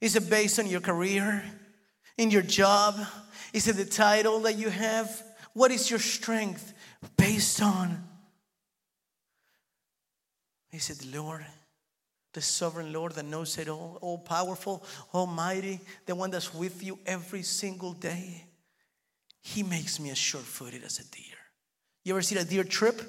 Is 0.00 0.16
it 0.16 0.28
based 0.28 0.58
on 0.58 0.66
your 0.66 0.80
career? 0.80 1.44
In 2.16 2.32
your 2.32 2.42
job? 2.42 2.98
Is 3.52 3.68
it 3.68 3.76
the 3.76 3.84
title 3.84 4.40
that 4.40 4.58
you 4.58 4.68
have? 4.68 5.22
What 5.52 5.70
is 5.70 5.90
your 5.90 6.00
strength 6.00 6.72
based 7.16 7.62
on? 7.62 8.02
Is 10.72 10.90
it 10.90 10.98
the 10.98 11.18
Lord? 11.20 11.46
The 12.38 12.42
sovereign 12.42 12.92
Lord 12.92 13.16
that 13.16 13.24
knows 13.24 13.58
it 13.58 13.68
all, 13.68 13.98
all 14.00 14.18
powerful, 14.18 14.84
almighty, 15.12 15.80
the 16.06 16.14
one 16.14 16.30
that's 16.30 16.54
with 16.54 16.84
you 16.84 16.96
every 17.04 17.42
single 17.42 17.94
day. 17.94 18.44
He 19.40 19.64
makes 19.64 19.98
me 19.98 20.10
as 20.10 20.18
sure 20.18 20.40
footed 20.40 20.84
as 20.84 21.00
a 21.00 21.04
deer. 21.10 21.34
You 22.04 22.12
ever 22.12 22.22
seen 22.22 22.38
a 22.38 22.44
deer 22.44 22.62
trip? 22.62 23.02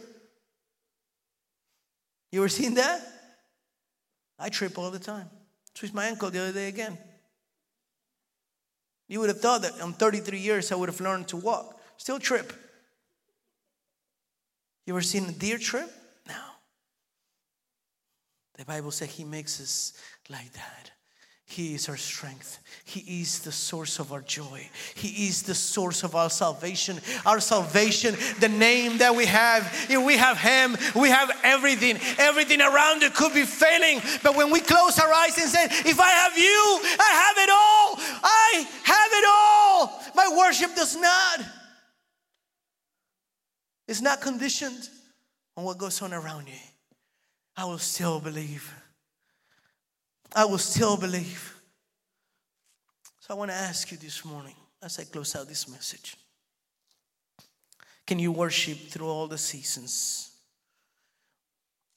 You 2.32 2.40
ever 2.40 2.50
seen 2.50 2.74
that? 2.74 3.02
I 4.40 4.50
trip 4.50 4.80
all 4.80 4.90
the 4.90 4.98
time. 4.98 5.30
Twist 5.76 5.94
my 5.94 6.08
ankle 6.08 6.32
the 6.32 6.42
other 6.42 6.54
day 6.54 6.68
again. 6.68 6.98
You 9.08 9.20
would 9.20 9.30
have 9.30 9.42
thought 9.42 9.62
that 9.62 9.78
in 9.80 9.94
33 9.94 10.40
years 10.40 10.72
I 10.72 10.76
would 10.76 10.90
have 10.90 11.02
learned 11.02 11.28
to 11.28 11.38
walk. 11.38 11.80
Still 11.98 12.18
trip. 12.18 12.52
You 14.88 14.94
ever 14.96 15.04
seen 15.04 15.26
a 15.26 15.32
deer 15.32 15.60
trip? 15.60 15.92
The 18.60 18.66
Bible 18.66 18.92
says 18.92 19.10
he 19.10 19.24
makes 19.24 19.62
us 19.62 19.94
like 20.30 20.52
that. 20.52 20.92
He 21.46 21.76
is 21.76 21.88
our 21.88 21.96
strength. 21.96 22.60
He 22.84 23.22
is 23.22 23.40
the 23.40 23.54
source 23.54 24.00
of 24.00 24.12
our 24.12 24.20
joy. 24.20 24.70
He 24.96 25.28
is 25.28 25.44
the 25.44 25.56
source 25.56 26.04
of 26.04 26.14
our 26.14 26.30
salvation. 26.30 27.00
Our 27.26 27.40
salvation, 27.40 28.18
the 28.42 28.50
name 28.50 28.98
that 28.98 29.16
we 29.16 29.26
have, 29.28 29.64
if 29.90 30.06
we 30.06 30.18
have 30.18 30.38
Him, 30.38 30.76
we 30.94 31.08
have 31.08 31.32
everything. 31.42 31.98
Everything 32.18 32.60
around 32.60 33.02
it 33.02 33.14
could 33.16 33.34
be 33.34 33.46
failing, 33.46 34.02
but 34.24 34.36
when 34.36 34.52
we 34.52 34.60
close 34.60 35.00
our 35.00 35.12
eyes 35.12 35.38
and 35.38 35.50
say, 35.50 35.64
If 35.90 35.98
I 35.98 36.10
have 36.10 36.38
you, 36.38 36.80
I 37.00 37.12
have 37.26 37.38
it 37.38 37.50
all. 37.50 37.96
I 38.22 38.68
have 38.84 39.12
it 39.14 39.26
all. 39.26 40.04
My 40.16 40.38
worship 40.38 40.76
does 40.76 40.98
not. 40.98 41.46
It's 43.88 44.02
not 44.02 44.20
conditioned 44.20 44.90
on 45.56 45.64
what 45.64 45.78
goes 45.78 46.02
on 46.02 46.14
around 46.14 46.50
you. 46.50 46.60
I 47.60 47.66
will 47.66 47.78
still 47.78 48.22
believe. 48.22 48.74
I 50.34 50.46
will 50.46 50.60
still 50.60 50.96
believe. 50.96 51.60
So 53.20 53.34
I 53.34 53.38
want 53.38 53.52
to 53.52 53.58
ask 53.58 53.92
you 53.92 53.98
this 53.98 54.24
morning 54.24 54.56
as 54.82 54.98
I 54.98 55.04
close 55.04 55.36
out 55.36 55.50
this 55.50 55.68
message 55.68 56.16
can 58.08 58.18
you 58.18 58.32
worship 58.32 58.78
through 58.88 59.08
all 59.08 59.28
the 59.28 59.38
seasons? 59.38 60.32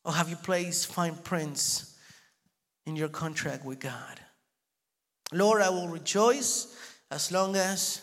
Or 0.05 0.12
have 0.12 0.29
you 0.29 0.35
placed 0.35 0.92
fine 0.92 1.14
prints 1.14 1.96
in 2.85 2.96
your 2.96 3.09
contract 3.09 3.64
with 3.64 3.79
God? 3.79 4.18
Lord, 5.33 5.62
I 5.62 5.70
will 5.70 5.87
rejoice 5.87 6.77
as 7.09 7.31
long 7.31 7.55
as 7.55 8.03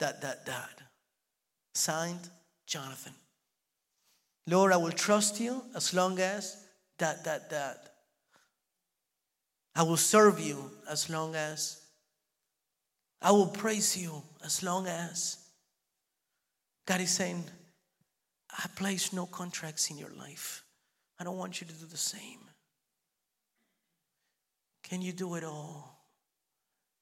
that, 0.00 0.20
that, 0.22 0.44
that. 0.46 0.82
Signed, 1.72 2.28
Jonathan. 2.66 3.14
Lord, 4.46 4.72
I 4.72 4.76
will 4.76 4.92
trust 4.92 5.40
you 5.40 5.62
as 5.74 5.94
long 5.94 6.18
as 6.18 6.56
that, 6.98 7.24
that, 7.24 7.50
that. 7.50 7.88
I 9.74 9.82
will 9.82 9.96
serve 9.96 10.40
you 10.40 10.70
as 10.90 11.08
long 11.08 11.34
as. 11.34 11.80
I 13.20 13.30
will 13.30 13.46
praise 13.46 13.96
you 13.96 14.22
as 14.44 14.62
long 14.62 14.86
as. 14.86 15.38
God 16.86 17.00
is 17.00 17.10
saying, 17.10 17.44
I 18.50 18.66
place 18.74 19.12
no 19.12 19.26
contracts 19.26 19.90
in 19.90 19.96
your 19.96 20.10
life. 20.18 20.64
I 21.18 21.24
don't 21.24 21.38
want 21.38 21.60
you 21.60 21.66
to 21.66 21.72
do 21.72 21.86
the 21.86 21.96
same. 21.96 22.40
Can 24.82 25.00
you 25.00 25.12
do 25.12 25.36
it 25.36 25.44
all 25.44 26.04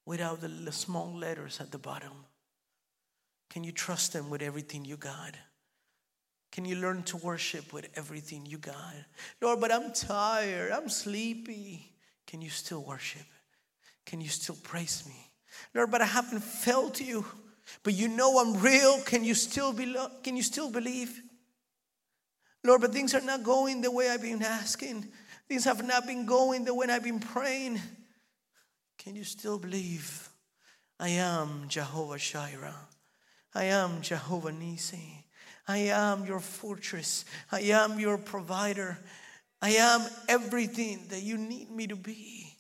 without 0.05 0.41
the 0.43 0.73
small 0.73 1.17
letters 1.17 1.59
at 1.61 1.73
the 1.73 1.79
bottom? 1.79 2.13
Can 3.49 3.65
you 3.65 3.73
trust 3.73 4.15
Him 4.15 4.31
with 4.31 4.43
everything 4.43 4.85
you 4.85 4.97
got? 4.97 5.35
Can 6.53 6.65
you 6.65 6.77
learn 6.77 7.03
to 7.05 7.17
worship 7.17 7.73
with 7.73 7.89
everything 7.95 8.45
you 8.45 8.59
got? 8.59 8.95
Lord, 9.41 9.61
but 9.61 9.73
I'm 9.73 9.93
tired. 9.93 10.73
I'm 10.73 10.89
sleepy. 10.89 11.93
Can 12.27 12.43
you 12.43 12.51
still 12.51 12.83
worship? 12.83 13.27
Can 14.05 14.21
you 14.21 14.29
still 14.29 14.57
praise 14.63 15.05
me? 15.07 15.31
Lord, 15.75 15.91
but 15.91 16.03
I 16.03 16.07
haven't 16.07 16.43
felt 16.43 17.01
you. 17.01 17.25
But 17.83 17.95
you 17.95 18.09
know 18.09 18.39
I'm 18.39 18.61
real. 18.61 19.01
Can 19.03 19.23
you 19.23 19.35
still 19.35 19.73
be 19.73 19.95
can 20.23 20.37
you 20.37 20.43
still 20.43 20.71
believe? 20.71 21.21
Lord, 22.65 22.81
but 22.81 22.93
things 22.93 23.15
are 23.15 23.21
not 23.21 23.43
going 23.43 23.81
the 23.81 23.91
way 23.91 24.11
I've 24.11 24.23
been 24.23 24.43
asking. 24.43 25.07
Things 25.49 25.65
have 25.65 25.85
not 25.85 26.07
been 26.07 26.27
going 26.27 26.65
the 26.65 26.75
way 26.75 26.87
I've 26.91 27.05
been 27.05 27.21
praying. 27.21 27.81
Can 28.99 29.17
you 29.17 29.25
still 29.25 29.59
believe? 29.59 30.29
I 30.99 31.11
am 31.11 31.65
Jehovah 31.69 32.19
Jireh. 32.19 32.75
I 33.55 33.65
am 33.65 34.03
Jehovah 34.03 34.53
Nisi. 34.53 35.20
I 35.71 35.79
am 35.79 36.25
your 36.25 36.41
fortress. 36.41 37.25
I 37.53 37.61
am 37.61 38.01
your 38.01 38.19
provider. 38.19 38.99
I 39.63 39.71
am 39.71 40.03
everything 40.29 40.99
that 41.11 41.23
you 41.23 41.39
need 41.39 41.71
me 41.71 41.87
to 41.87 41.95
be. 41.95 42.57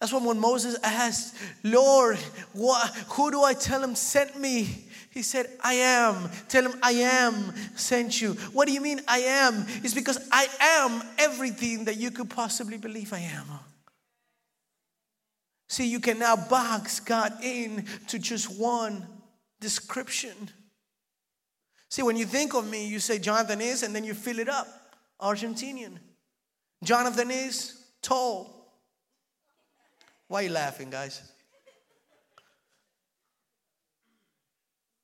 That's 0.00 0.12
why 0.12 0.18
when 0.18 0.40
Moses 0.40 0.76
asked, 0.82 1.36
Lord, 1.62 2.18
what, 2.52 2.92
who 3.10 3.30
do 3.30 3.44
I 3.44 3.54
tell 3.54 3.80
him 3.80 3.94
sent 3.94 4.38
me? 4.40 4.86
He 5.10 5.22
said, 5.22 5.46
I 5.62 5.74
am. 5.74 6.28
Tell 6.48 6.64
him, 6.64 6.74
I 6.82 6.92
am 6.92 7.54
sent 7.76 8.20
you. 8.20 8.32
What 8.52 8.66
do 8.66 8.74
you 8.74 8.80
mean, 8.80 9.00
I 9.06 9.18
am? 9.18 9.64
It's 9.84 9.94
because 9.94 10.18
I 10.32 10.48
am 10.60 11.02
everything 11.18 11.84
that 11.84 11.96
you 11.96 12.10
could 12.10 12.28
possibly 12.28 12.76
believe 12.76 13.12
I 13.12 13.20
am. 13.20 13.46
See, 15.68 15.86
you 15.86 16.00
can 16.00 16.18
now 16.18 16.34
box 16.34 16.98
God 16.98 17.32
in 17.40 17.86
to 18.08 18.18
just 18.18 18.58
one 18.58 19.06
description. 19.60 20.50
See, 21.88 22.02
when 22.02 22.16
you 22.16 22.26
think 22.26 22.54
of 22.54 22.68
me, 22.68 22.86
you 22.86 22.98
say 22.98 23.18
Jonathan 23.18 23.60
is, 23.60 23.82
and 23.82 23.94
then 23.94 24.04
you 24.04 24.14
fill 24.14 24.38
it 24.38 24.48
up 24.48 24.66
Argentinian. 25.20 25.98
Jonathan 26.82 27.30
is 27.30 27.84
tall. 28.02 28.68
Why 30.28 30.40
are 30.40 30.42
you 30.44 30.50
laughing, 30.50 30.90
guys? 30.90 31.22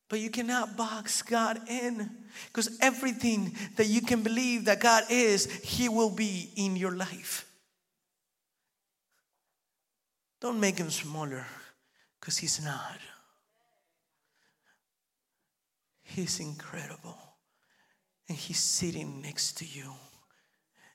But 0.08 0.20
you 0.20 0.28
cannot 0.28 0.76
box 0.76 1.22
God 1.22 1.60
in 1.70 2.10
because 2.48 2.76
everything 2.82 3.56
that 3.76 3.86
you 3.86 4.02
can 4.02 4.22
believe 4.22 4.66
that 4.66 4.80
God 4.80 5.04
is, 5.08 5.50
He 5.62 5.88
will 5.88 6.10
be 6.10 6.50
in 6.56 6.76
your 6.76 6.94
life. 6.94 7.46
Don't 10.40 10.60
make 10.60 10.76
Him 10.76 10.90
smaller 10.90 11.46
because 12.20 12.36
He's 12.36 12.62
not. 12.62 12.98
He's 16.14 16.40
incredible. 16.40 17.16
And 18.28 18.36
He's 18.36 18.58
sitting 18.58 19.22
next 19.22 19.58
to 19.58 19.64
you. 19.64 19.92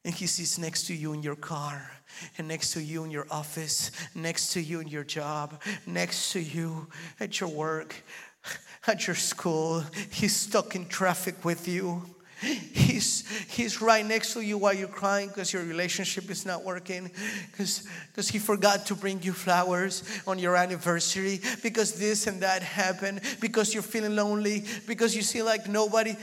And 0.05 0.13
He 0.13 0.27
sits 0.27 0.57
next 0.57 0.87
to 0.87 0.93
you 0.93 1.13
in 1.13 1.23
your 1.23 1.35
car, 1.35 1.91
and 2.37 2.47
next 2.47 2.71
to 2.73 2.81
you 2.81 3.03
in 3.03 3.11
your 3.11 3.25
office, 3.31 3.91
next 4.15 4.53
to 4.53 4.61
you 4.61 4.79
in 4.79 4.87
your 4.87 5.03
job, 5.03 5.61
next 5.85 6.31
to 6.33 6.39
you 6.39 6.87
at 7.19 7.39
your 7.39 7.49
work, 7.49 7.95
at 8.87 9.07
your 9.07 9.15
school. 9.15 9.83
He's 10.11 10.35
stuck 10.35 10.75
in 10.75 10.87
traffic 10.87 11.43
with 11.43 11.67
you. 11.67 12.03
He's, 12.39 13.27
he's 13.47 13.81
right 13.81 14.05
next 14.05 14.33
to 14.33 14.41
you 14.41 14.57
while 14.57 14.73
you're 14.73 14.87
crying 14.87 15.29
because 15.29 15.51
your 15.51 15.63
relationship 15.63 16.29
is 16.29 16.45
not 16.45 16.63
working, 16.63 17.11
because 17.51 18.29
he 18.29 18.37
forgot 18.37 18.85
to 18.87 18.95
bring 18.95 19.21
you 19.23 19.33
flowers 19.33 20.03
on 20.27 20.37
your 20.37 20.55
anniversary, 20.55 21.41
because 21.63 21.93
this 21.93 22.27
and 22.27 22.41
that 22.41 22.61
happened, 22.61 23.21
because 23.39 23.73
you're 23.73 23.83
feeling 23.83 24.15
lonely, 24.15 24.65
because 24.87 25.15
you 25.15 25.21
see 25.21 25.41
like 25.41 25.67
nobody. 25.67 26.15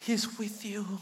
He's 0.00 0.38
with 0.38 0.64
you. 0.64 0.98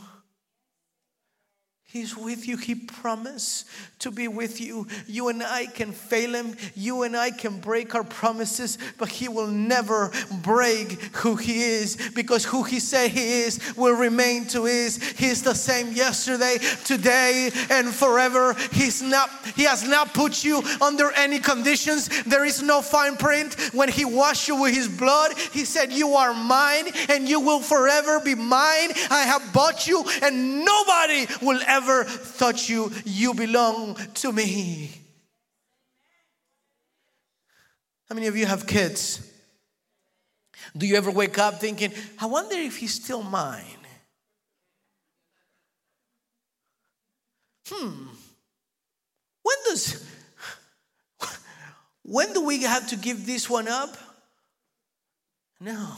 He's 1.92 2.16
with 2.16 2.48
you. 2.48 2.56
He 2.56 2.74
promised 2.74 3.68
to 3.98 4.10
be 4.10 4.26
with 4.26 4.62
you. 4.62 4.86
You 5.06 5.28
and 5.28 5.42
I 5.42 5.66
can 5.66 5.92
fail 5.92 6.32
him. 6.32 6.56
You 6.74 7.02
and 7.02 7.14
I 7.14 7.30
can 7.30 7.60
break 7.60 7.94
our 7.94 8.02
promises, 8.02 8.78
but 8.96 9.10
he 9.10 9.28
will 9.28 9.48
never 9.48 10.10
break 10.42 10.92
who 11.16 11.36
he 11.36 11.62
is 11.62 11.98
because 12.14 12.46
who 12.46 12.62
he 12.62 12.80
said 12.80 13.10
he 13.10 13.42
is 13.42 13.60
will 13.76 13.94
remain 13.94 14.46
to 14.46 14.64
his. 14.64 15.02
He's 15.18 15.42
the 15.42 15.52
same 15.52 15.92
yesterday, 15.92 16.56
today, 16.86 17.50
and 17.68 17.88
forever. 17.88 18.56
He's 18.72 19.02
not, 19.02 19.28
he 19.54 19.64
has 19.64 19.86
not 19.86 20.14
put 20.14 20.42
you 20.42 20.62
under 20.80 21.12
any 21.12 21.40
conditions. 21.40 22.08
There 22.22 22.46
is 22.46 22.62
no 22.62 22.80
fine 22.80 23.18
print. 23.18 23.52
When 23.74 23.90
he 23.90 24.06
washed 24.06 24.48
you 24.48 24.56
with 24.62 24.72
his 24.72 24.88
blood, 24.88 25.32
he 25.52 25.66
said, 25.66 25.92
You 25.92 26.14
are 26.14 26.32
mine 26.32 26.86
and 27.10 27.28
you 27.28 27.38
will 27.38 27.60
forever 27.60 28.18
be 28.18 28.34
mine. 28.34 28.92
I 29.10 29.24
have 29.26 29.52
bought 29.52 29.86
you, 29.86 30.02
and 30.22 30.64
nobody 30.64 31.26
will 31.42 31.60
ever 31.66 31.81
ever 31.82 32.04
thought 32.04 32.68
you, 32.68 32.92
you 33.04 33.34
belong 33.34 33.96
to 34.14 34.32
me. 34.32 34.90
How 38.08 38.14
many 38.14 38.26
of 38.26 38.36
you 38.36 38.46
have 38.46 38.66
kids? 38.66 39.28
Do 40.76 40.86
you 40.86 40.96
ever 40.96 41.10
wake 41.10 41.38
up 41.38 41.60
thinking, 41.60 41.92
I 42.18 42.26
wonder 42.26 42.56
if 42.56 42.76
he's 42.76 42.94
still 42.94 43.22
mine? 43.22 43.64
Hmm. 47.68 48.06
When 49.42 49.56
does 49.66 50.08
when 52.04 52.32
do 52.32 52.44
we 52.44 52.62
have 52.62 52.88
to 52.88 52.96
give 52.96 53.26
this 53.26 53.48
one 53.48 53.68
up? 53.68 53.96
No. 55.60 55.94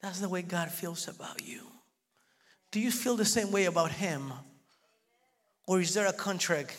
That's 0.00 0.20
the 0.20 0.28
way 0.28 0.42
God 0.42 0.70
feels 0.70 1.08
about 1.08 1.42
you. 1.46 1.60
Do 2.70 2.80
you 2.80 2.90
feel 2.90 3.16
the 3.16 3.24
same 3.24 3.50
way 3.52 3.64
about 3.64 3.92
Him? 3.92 4.32
Or 5.66 5.80
is 5.80 5.94
there 5.94 6.06
a 6.06 6.12
contract? 6.12 6.76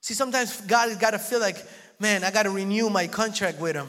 See, 0.00 0.14
sometimes 0.14 0.60
God 0.62 0.88
has 0.88 0.98
got 0.98 1.10
to 1.10 1.18
feel 1.18 1.40
like, 1.40 1.56
man, 1.98 2.24
I 2.24 2.30
got 2.30 2.44
to 2.44 2.50
renew 2.50 2.90
my 2.90 3.06
contract 3.06 3.60
with 3.60 3.76
Him. 3.76 3.88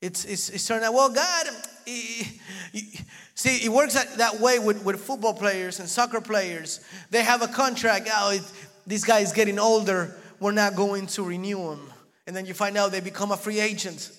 It's, 0.00 0.24
it's, 0.24 0.48
it's 0.50 0.64
certain 0.64 0.82
that, 0.82 0.92
well, 0.92 1.10
God, 1.10 1.46
he, 1.86 2.40
he, 2.72 3.00
see, 3.34 3.64
it 3.64 3.68
works 3.68 3.94
that, 3.94 4.18
that 4.18 4.40
way 4.40 4.58
with, 4.58 4.84
with 4.84 5.00
football 5.00 5.34
players 5.34 5.78
and 5.78 5.88
soccer 5.88 6.20
players. 6.20 6.80
They 7.10 7.22
have 7.22 7.42
a 7.42 7.46
contract. 7.46 8.08
Oh, 8.12 8.32
it, 8.32 8.42
this 8.86 9.04
guy 9.04 9.20
is 9.20 9.32
getting 9.32 9.60
older. 9.60 10.16
We're 10.40 10.52
not 10.52 10.74
going 10.74 11.06
to 11.08 11.22
renew 11.22 11.70
him. 11.70 11.80
And 12.26 12.34
then 12.34 12.46
you 12.46 12.54
find 12.54 12.76
out 12.76 12.90
they 12.90 13.00
become 13.00 13.30
a 13.30 13.36
free 13.36 13.60
agent. 13.60 14.10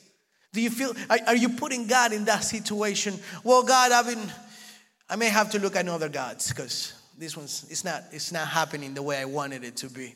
Do 0.54 0.62
you 0.62 0.70
feel, 0.70 0.94
are, 1.10 1.20
are 1.28 1.36
you 1.36 1.50
putting 1.50 1.88
God 1.88 2.14
in 2.14 2.26
that 2.26 2.46
situation? 2.46 3.20
Well, 3.44 3.64
God, 3.64 3.92
I've 3.92 4.06
been, 4.06 4.32
I 5.14 5.16
may 5.16 5.30
have 5.30 5.52
to 5.52 5.60
look 5.60 5.76
at 5.76 5.88
other 5.88 6.10
gods 6.10 6.50
because 6.50 6.92
this 7.20 7.38
one's 7.38 7.68
it's 7.70 7.86
not 7.86 8.02
it's 8.12 8.32
not 8.32 8.48
happening 8.48 8.96
the 8.96 9.04
way 9.04 9.20
I 9.20 9.26
wanted 9.26 9.64
it 9.64 9.78
to 9.78 9.88
be. 9.88 10.16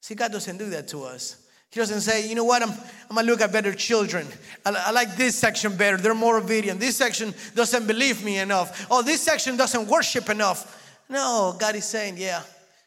See, 0.00 0.14
God 0.14 0.32
doesn't 0.32 0.56
do 0.56 0.70
that 0.70 0.88
to 0.88 1.04
us. 1.04 1.36
He 1.70 1.80
doesn't 1.80 2.00
say, 2.00 2.26
you 2.26 2.34
know 2.34 2.44
what, 2.44 2.62
I'm, 2.62 2.70
I'm 2.70 3.16
gonna 3.16 3.26
look 3.26 3.42
at 3.42 3.52
better 3.52 3.74
children. 3.74 4.26
I, 4.64 4.84
I, 4.86 4.90
like 4.90 5.16
this 5.16 5.36
section 5.36 5.76
better. 5.76 5.98
They're 5.98 6.14
more 6.14 6.38
obedient. 6.38 6.80
This 6.80 6.96
section 6.96 7.34
doesn't 7.54 7.86
believe 7.86 8.24
me 8.24 8.38
enough. 8.38 8.86
Oh, 8.90 9.02
this 9.02 9.20
section 9.20 9.58
doesn't 9.58 9.86
worship 9.86 10.30
enough. 10.30 10.98
No, 11.10 11.54
God 11.58 11.76
is 11.76 11.84
saying, 11.84 12.14
yeah, 12.16 12.42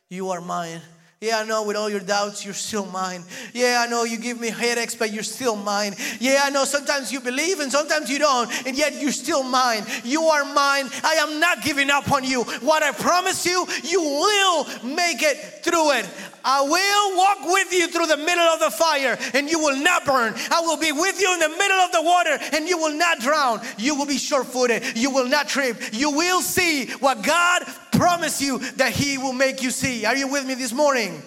you 0.10 0.32
are 0.32 0.41
mine. 0.41 0.82
Yeah, 1.21 1.39
I 1.39 1.45
know 1.45 1.63
with 1.63 1.78
all 1.78 1.89
your 1.89 2.01
doubts, 2.01 2.43
you're 2.43 2.54
still 2.54 2.86
mine. 2.88 3.23
Yeah, 3.54 3.84
I 3.86 3.89
know 3.89 4.04
you 4.04 4.17
give 4.17 4.39
me 4.39 4.49
headaches, 4.49 4.95
but 4.95 5.13
you're 5.13 5.23
still 5.23 5.56
mine. 5.56 5.95
Yeah, 6.19 6.41
I 6.43 6.49
know 6.49 6.65
sometimes 6.65 7.10
you 7.10 7.21
believe 7.21 7.62
and 7.62 7.71
sometimes 7.71 8.10
you 8.10 8.19
don't, 8.19 8.51
and 8.67 8.78
yet 8.78 9.01
you're 9.01 9.13
still 9.13 9.41
mine. 9.41 9.86
You 10.04 10.23
are 10.23 10.43
mine. 10.43 10.89
I 11.04 11.13
am 11.13 11.39
not 11.39 11.63
giving 11.63 11.89
up 11.89 12.12
on 12.12 12.25
you. 12.25 12.43
What 12.43 12.84
I 12.84 12.91
promise 12.91 13.45
you, 13.45 13.65
you 13.84 14.01
will 14.01 14.65
make 14.84 15.23
it 15.23 15.63
through 15.63 15.91
it. 15.91 16.10
I 16.45 16.62
will 16.62 17.17
walk 17.17 17.51
with 17.51 17.73
you 17.73 17.88
through 17.88 18.06
the 18.06 18.17
middle 18.17 18.43
of 18.43 18.60
the 18.60 18.69
fire 18.69 19.17
and 19.34 19.49
you 19.49 19.58
will 19.58 19.78
not 19.78 20.06
burn. 20.06 20.36
I 20.51 20.62
will 20.62 20.78
be 20.78 20.91
with 20.91 21.19
you 21.19 21.34
in 21.34 21.39
the 21.39 21.49
middle 21.49 21.78
of 21.78 21.91
the 21.91 22.04
water 22.04 22.38
and 22.54 22.69
you 22.69 22.78
will 22.78 22.95
not 22.95 23.19
drown. 23.19 23.62
You 23.80 23.95
will 23.95 24.06
be 24.06 24.19
sure 24.19 24.43
footed. 24.43 24.95
You 24.95 25.10
will 25.10 25.28
not 25.28 25.47
trip. 25.47 25.78
You 25.91 26.12
will 26.12 26.41
see 26.41 26.91
what 26.99 27.23
God 27.23 27.63
promise 27.98 28.42
you 28.42 28.60
that 28.78 28.94
He 28.94 29.18
will 29.18 29.34
make 29.34 29.62
you 29.62 29.72
see. 29.72 30.06
Are 30.06 30.16
you 30.16 30.28
with 30.28 30.46
me 30.46 30.54
this 30.56 30.74
morning? 30.74 31.22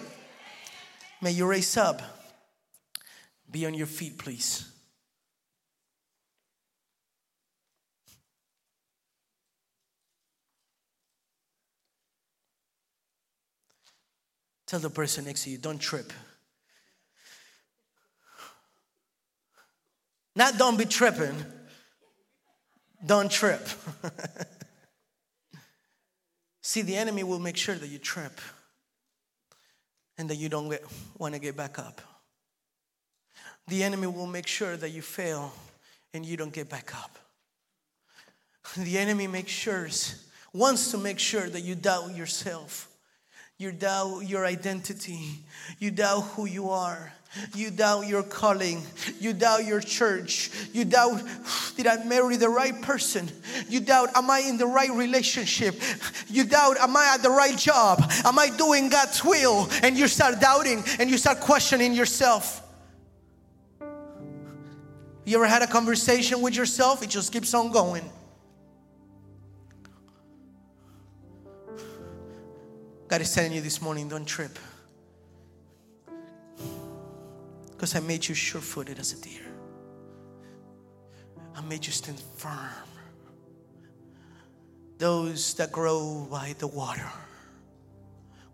May 1.21 1.31
you 1.31 1.45
raise 1.45 1.75
up. 1.77 2.01
Be 3.51 3.65
on 3.65 3.73
your 3.73 3.87
feet, 3.87 4.17
please. 4.17 4.65
Tell 14.69 14.79
the 14.79 14.89
person 14.91 15.25
next 15.25 15.45
to 15.45 15.49
you, 15.49 15.57
don't 15.57 15.79
trip. 15.79 16.13
Not 20.35 20.59
don't 20.59 20.77
be 20.77 20.85
tripping, 20.85 21.35
don't 23.03 23.31
trip. 23.31 23.67
See, 26.69 26.83
the 26.83 26.97
enemy 26.97 27.23
will 27.23 27.39
make 27.39 27.57
sure 27.57 27.73
that 27.73 27.87
you 27.87 27.97
trip 27.97 28.39
and 30.19 30.29
that 30.29 30.35
you 30.35 30.49
don't 30.49 30.71
want 31.17 31.33
to 31.33 31.39
get 31.39 31.57
back 31.57 31.79
up. 31.79 31.99
The 33.67 33.81
enemy 33.81 34.05
will 34.05 34.27
make 34.27 34.45
sure 34.45 34.77
that 34.77 34.91
you 34.91 35.01
fail 35.01 35.51
and 36.13 36.23
you 36.23 36.37
don't 36.37 36.53
get 36.53 36.69
back 36.69 36.93
up. 36.95 37.17
The 38.77 38.99
enemy 38.99 39.25
makes 39.25 39.51
sure, 39.51 39.89
wants 40.53 40.91
to 40.91 40.99
make 40.99 41.17
sure 41.17 41.49
that 41.49 41.61
you 41.61 41.73
doubt 41.73 42.15
yourself. 42.15 42.88
You 43.59 43.73
doubt 43.73 44.21
your 44.21 44.45
identity. 44.45 45.19
You 45.79 45.91
doubt 45.91 46.21
who 46.21 46.45
you 46.45 46.69
are. 46.69 47.11
You 47.53 47.69
doubt 47.71 48.07
your 48.07 48.23
calling. 48.23 48.81
You 49.19 49.33
doubt 49.33 49.65
your 49.65 49.81
church. 49.81 50.49
You 50.71 50.85
doubt, 50.85 51.21
did 51.75 51.85
I 51.85 52.01
marry 52.05 52.37
the 52.37 52.47
right 52.47 52.81
person? 52.81 53.29
You 53.67 53.81
doubt, 53.81 54.15
am 54.15 54.31
I 54.31 54.39
in 54.39 54.57
the 54.57 54.65
right 54.65 54.89
relationship? 54.91 55.75
You 56.29 56.45
doubt, 56.45 56.77
am 56.77 56.95
I 56.95 57.11
at 57.13 57.21
the 57.21 57.29
right 57.29 57.57
job? 57.57 58.01
Am 58.23 58.39
I 58.39 58.49
doing 58.49 58.87
God's 58.87 59.25
will? 59.25 59.67
And 59.83 59.97
you 59.97 60.07
start 60.07 60.39
doubting 60.39 60.81
and 60.97 61.09
you 61.09 61.17
start 61.17 61.41
questioning 61.41 61.91
yourself. 61.93 62.65
You 65.25 65.35
ever 65.35 65.47
had 65.47 65.63
a 65.63 65.67
conversation 65.67 66.41
with 66.41 66.55
yourself? 66.55 67.03
It 67.03 67.09
just 67.09 67.33
keeps 67.33 67.53
on 67.53 67.73
going. 67.73 68.09
God 73.09 73.21
is 73.21 73.33
telling 73.33 73.51
you 73.51 73.61
this 73.61 73.81
morning 73.81 74.07
don't 74.07 74.23
trip. 74.23 74.59
Because 77.71 77.95
I 77.95 78.01
made 78.01 78.27
you 78.27 78.35
sure 78.35 78.61
footed 78.61 78.99
as 78.99 79.13
a 79.13 79.21
deer, 79.21 79.41
I 81.55 81.61
made 81.61 81.87
you 81.87 81.91
stand 81.91 82.19
firm. 82.37 82.69
Those 84.99 85.55
that 85.55 85.71
grow 85.71 86.27
by 86.29 86.53
the 86.59 86.67
water 86.67 87.09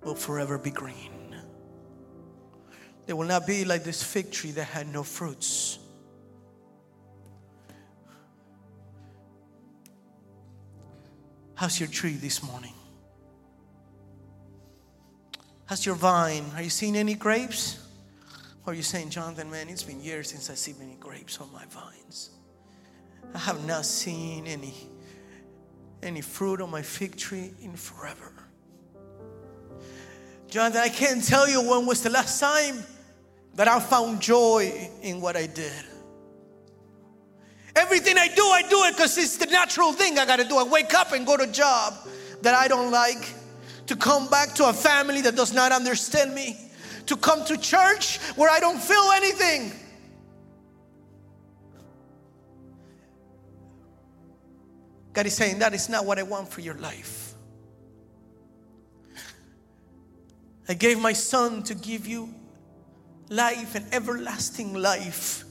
will 0.04 0.16
forever 0.16 0.58
be 0.58 0.72
green. 0.72 1.36
They 3.08 3.14
will 3.14 3.26
not 3.28 3.46
be 3.46 3.66
like 3.66 3.84
this 3.84 4.02
fig 4.02 4.32
tree 4.32 4.52
that 4.52 4.64
had 4.64 4.88
no 4.88 5.04
fruits. 5.04 5.80
How's 11.56 11.78
your 11.78 11.90
tree 11.90 12.14
this 12.14 12.42
morning? 12.42 12.74
How's 15.66 15.84
your 15.84 15.96
vine? 15.96 16.46
Are 16.56 16.62
you 16.62 16.70
seeing 16.70 16.96
any 16.96 17.16
grapes? 17.16 17.80
Or 18.66 18.74
are 18.74 18.76
you 18.76 18.84
saying, 18.84 19.10
Jonathan, 19.10 19.50
man, 19.50 19.68
it's 19.68 19.82
been 19.82 20.00
years 20.00 20.30
since 20.30 20.50
I've 20.50 20.60
seen 20.60 20.76
any 20.82 20.96
grapes 20.96 21.40
on 21.40 21.52
my 21.52 21.66
vines. 21.66 22.30
I 23.34 23.40
have 23.40 23.66
not 23.66 23.86
seen 23.86 24.46
any, 24.46 24.76
any 26.04 26.22
fruit 26.22 26.62
on 26.62 26.70
my 26.70 26.84
fig 26.84 27.16
tree 27.16 27.52
in 27.62 27.76
forever. 27.76 28.32
Jonathan, 30.50 30.82
I 30.82 30.90
can't 30.90 31.24
tell 31.24 31.50
you 31.50 31.62
when 31.68 31.88
was 31.88 32.04
the 32.04 32.12
last 32.12 32.40
time 32.40 32.84
that 33.56 33.68
I 33.68 33.80
found 33.80 34.22
joy 34.22 34.90
in 35.02 35.20
what 35.20 35.36
I 35.36 35.48
did. 35.48 35.84
Everything 37.76 38.18
I 38.18 38.28
do, 38.28 38.44
I 38.44 38.62
do 38.62 38.84
it 38.84 38.96
because 38.96 39.18
it's 39.18 39.38
the 39.38 39.48
natural 39.48 39.94
thing 39.94 40.20
I 40.20 40.26
got 40.26 40.38
to 40.38 40.46
do. 40.46 40.58
I 40.58 40.64
wake 40.64 40.94
up 40.94 41.12
and 41.12 41.26
go 41.26 41.36
to 41.38 41.44
a 41.44 41.48
job 41.48 41.94
that 42.42 42.54
I 42.54 42.68
don't 42.68 42.92
like, 42.92 43.34
to 43.88 43.96
come 43.96 44.28
back 44.30 44.54
to 44.56 44.68
a 44.68 44.74
family 44.74 45.22
that 45.22 45.36
does 45.36 45.54
not 45.54 45.72
understand 45.72 46.34
me, 46.34 46.58
to 47.06 47.16
come 47.16 47.46
to 47.46 47.58
church 47.58 48.18
where 48.36 48.50
I 48.50 48.60
don't 48.60 48.80
feel 48.80 49.12
anything. 49.14 49.72
God 55.14 55.26
is 55.26 55.34
saying 55.34 55.60
that 55.60 55.74
is 55.74 55.88
not 55.88 56.06
what 56.06 56.20
I 56.20 56.24
want 56.24 56.50
for 56.50 56.62
your 56.62 56.74
life. 56.76 57.34
I 60.68 60.74
gave 60.74 61.00
my 61.00 61.14
son 61.14 61.64
to 61.64 61.76
give 61.76 62.08
you 62.08 62.34
life 63.30 63.76
and 63.76 63.86
everlasting 63.94 64.74
life. 64.74 65.46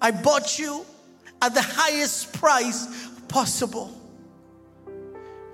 I 0.00 0.10
bought 0.10 0.58
you 0.58 0.84
at 1.40 1.54
the 1.54 1.62
highest 1.62 2.32
price 2.32 3.08
possible. 3.28 3.99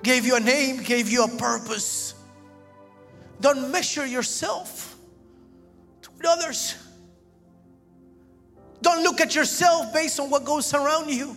Gave 0.06 0.24
you 0.24 0.36
a 0.36 0.40
name, 0.40 0.84
gave 0.84 1.10
you 1.10 1.24
a 1.24 1.28
purpose. 1.28 2.14
Don't 3.40 3.72
measure 3.72 4.06
yourself 4.06 4.96
with 6.16 6.24
others. 6.24 6.76
Don't 8.80 9.02
look 9.02 9.20
at 9.20 9.34
yourself 9.34 9.92
based 9.92 10.20
on 10.20 10.30
what 10.30 10.44
goes 10.44 10.72
around 10.72 11.10
you. 11.10 11.36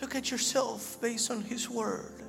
Look 0.00 0.14
at 0.14 0.30
yourself 0.30 1.00
based 1.00 1.32
on 1.32 1.42
His 1.42 1.68
Word. 1.68 2.19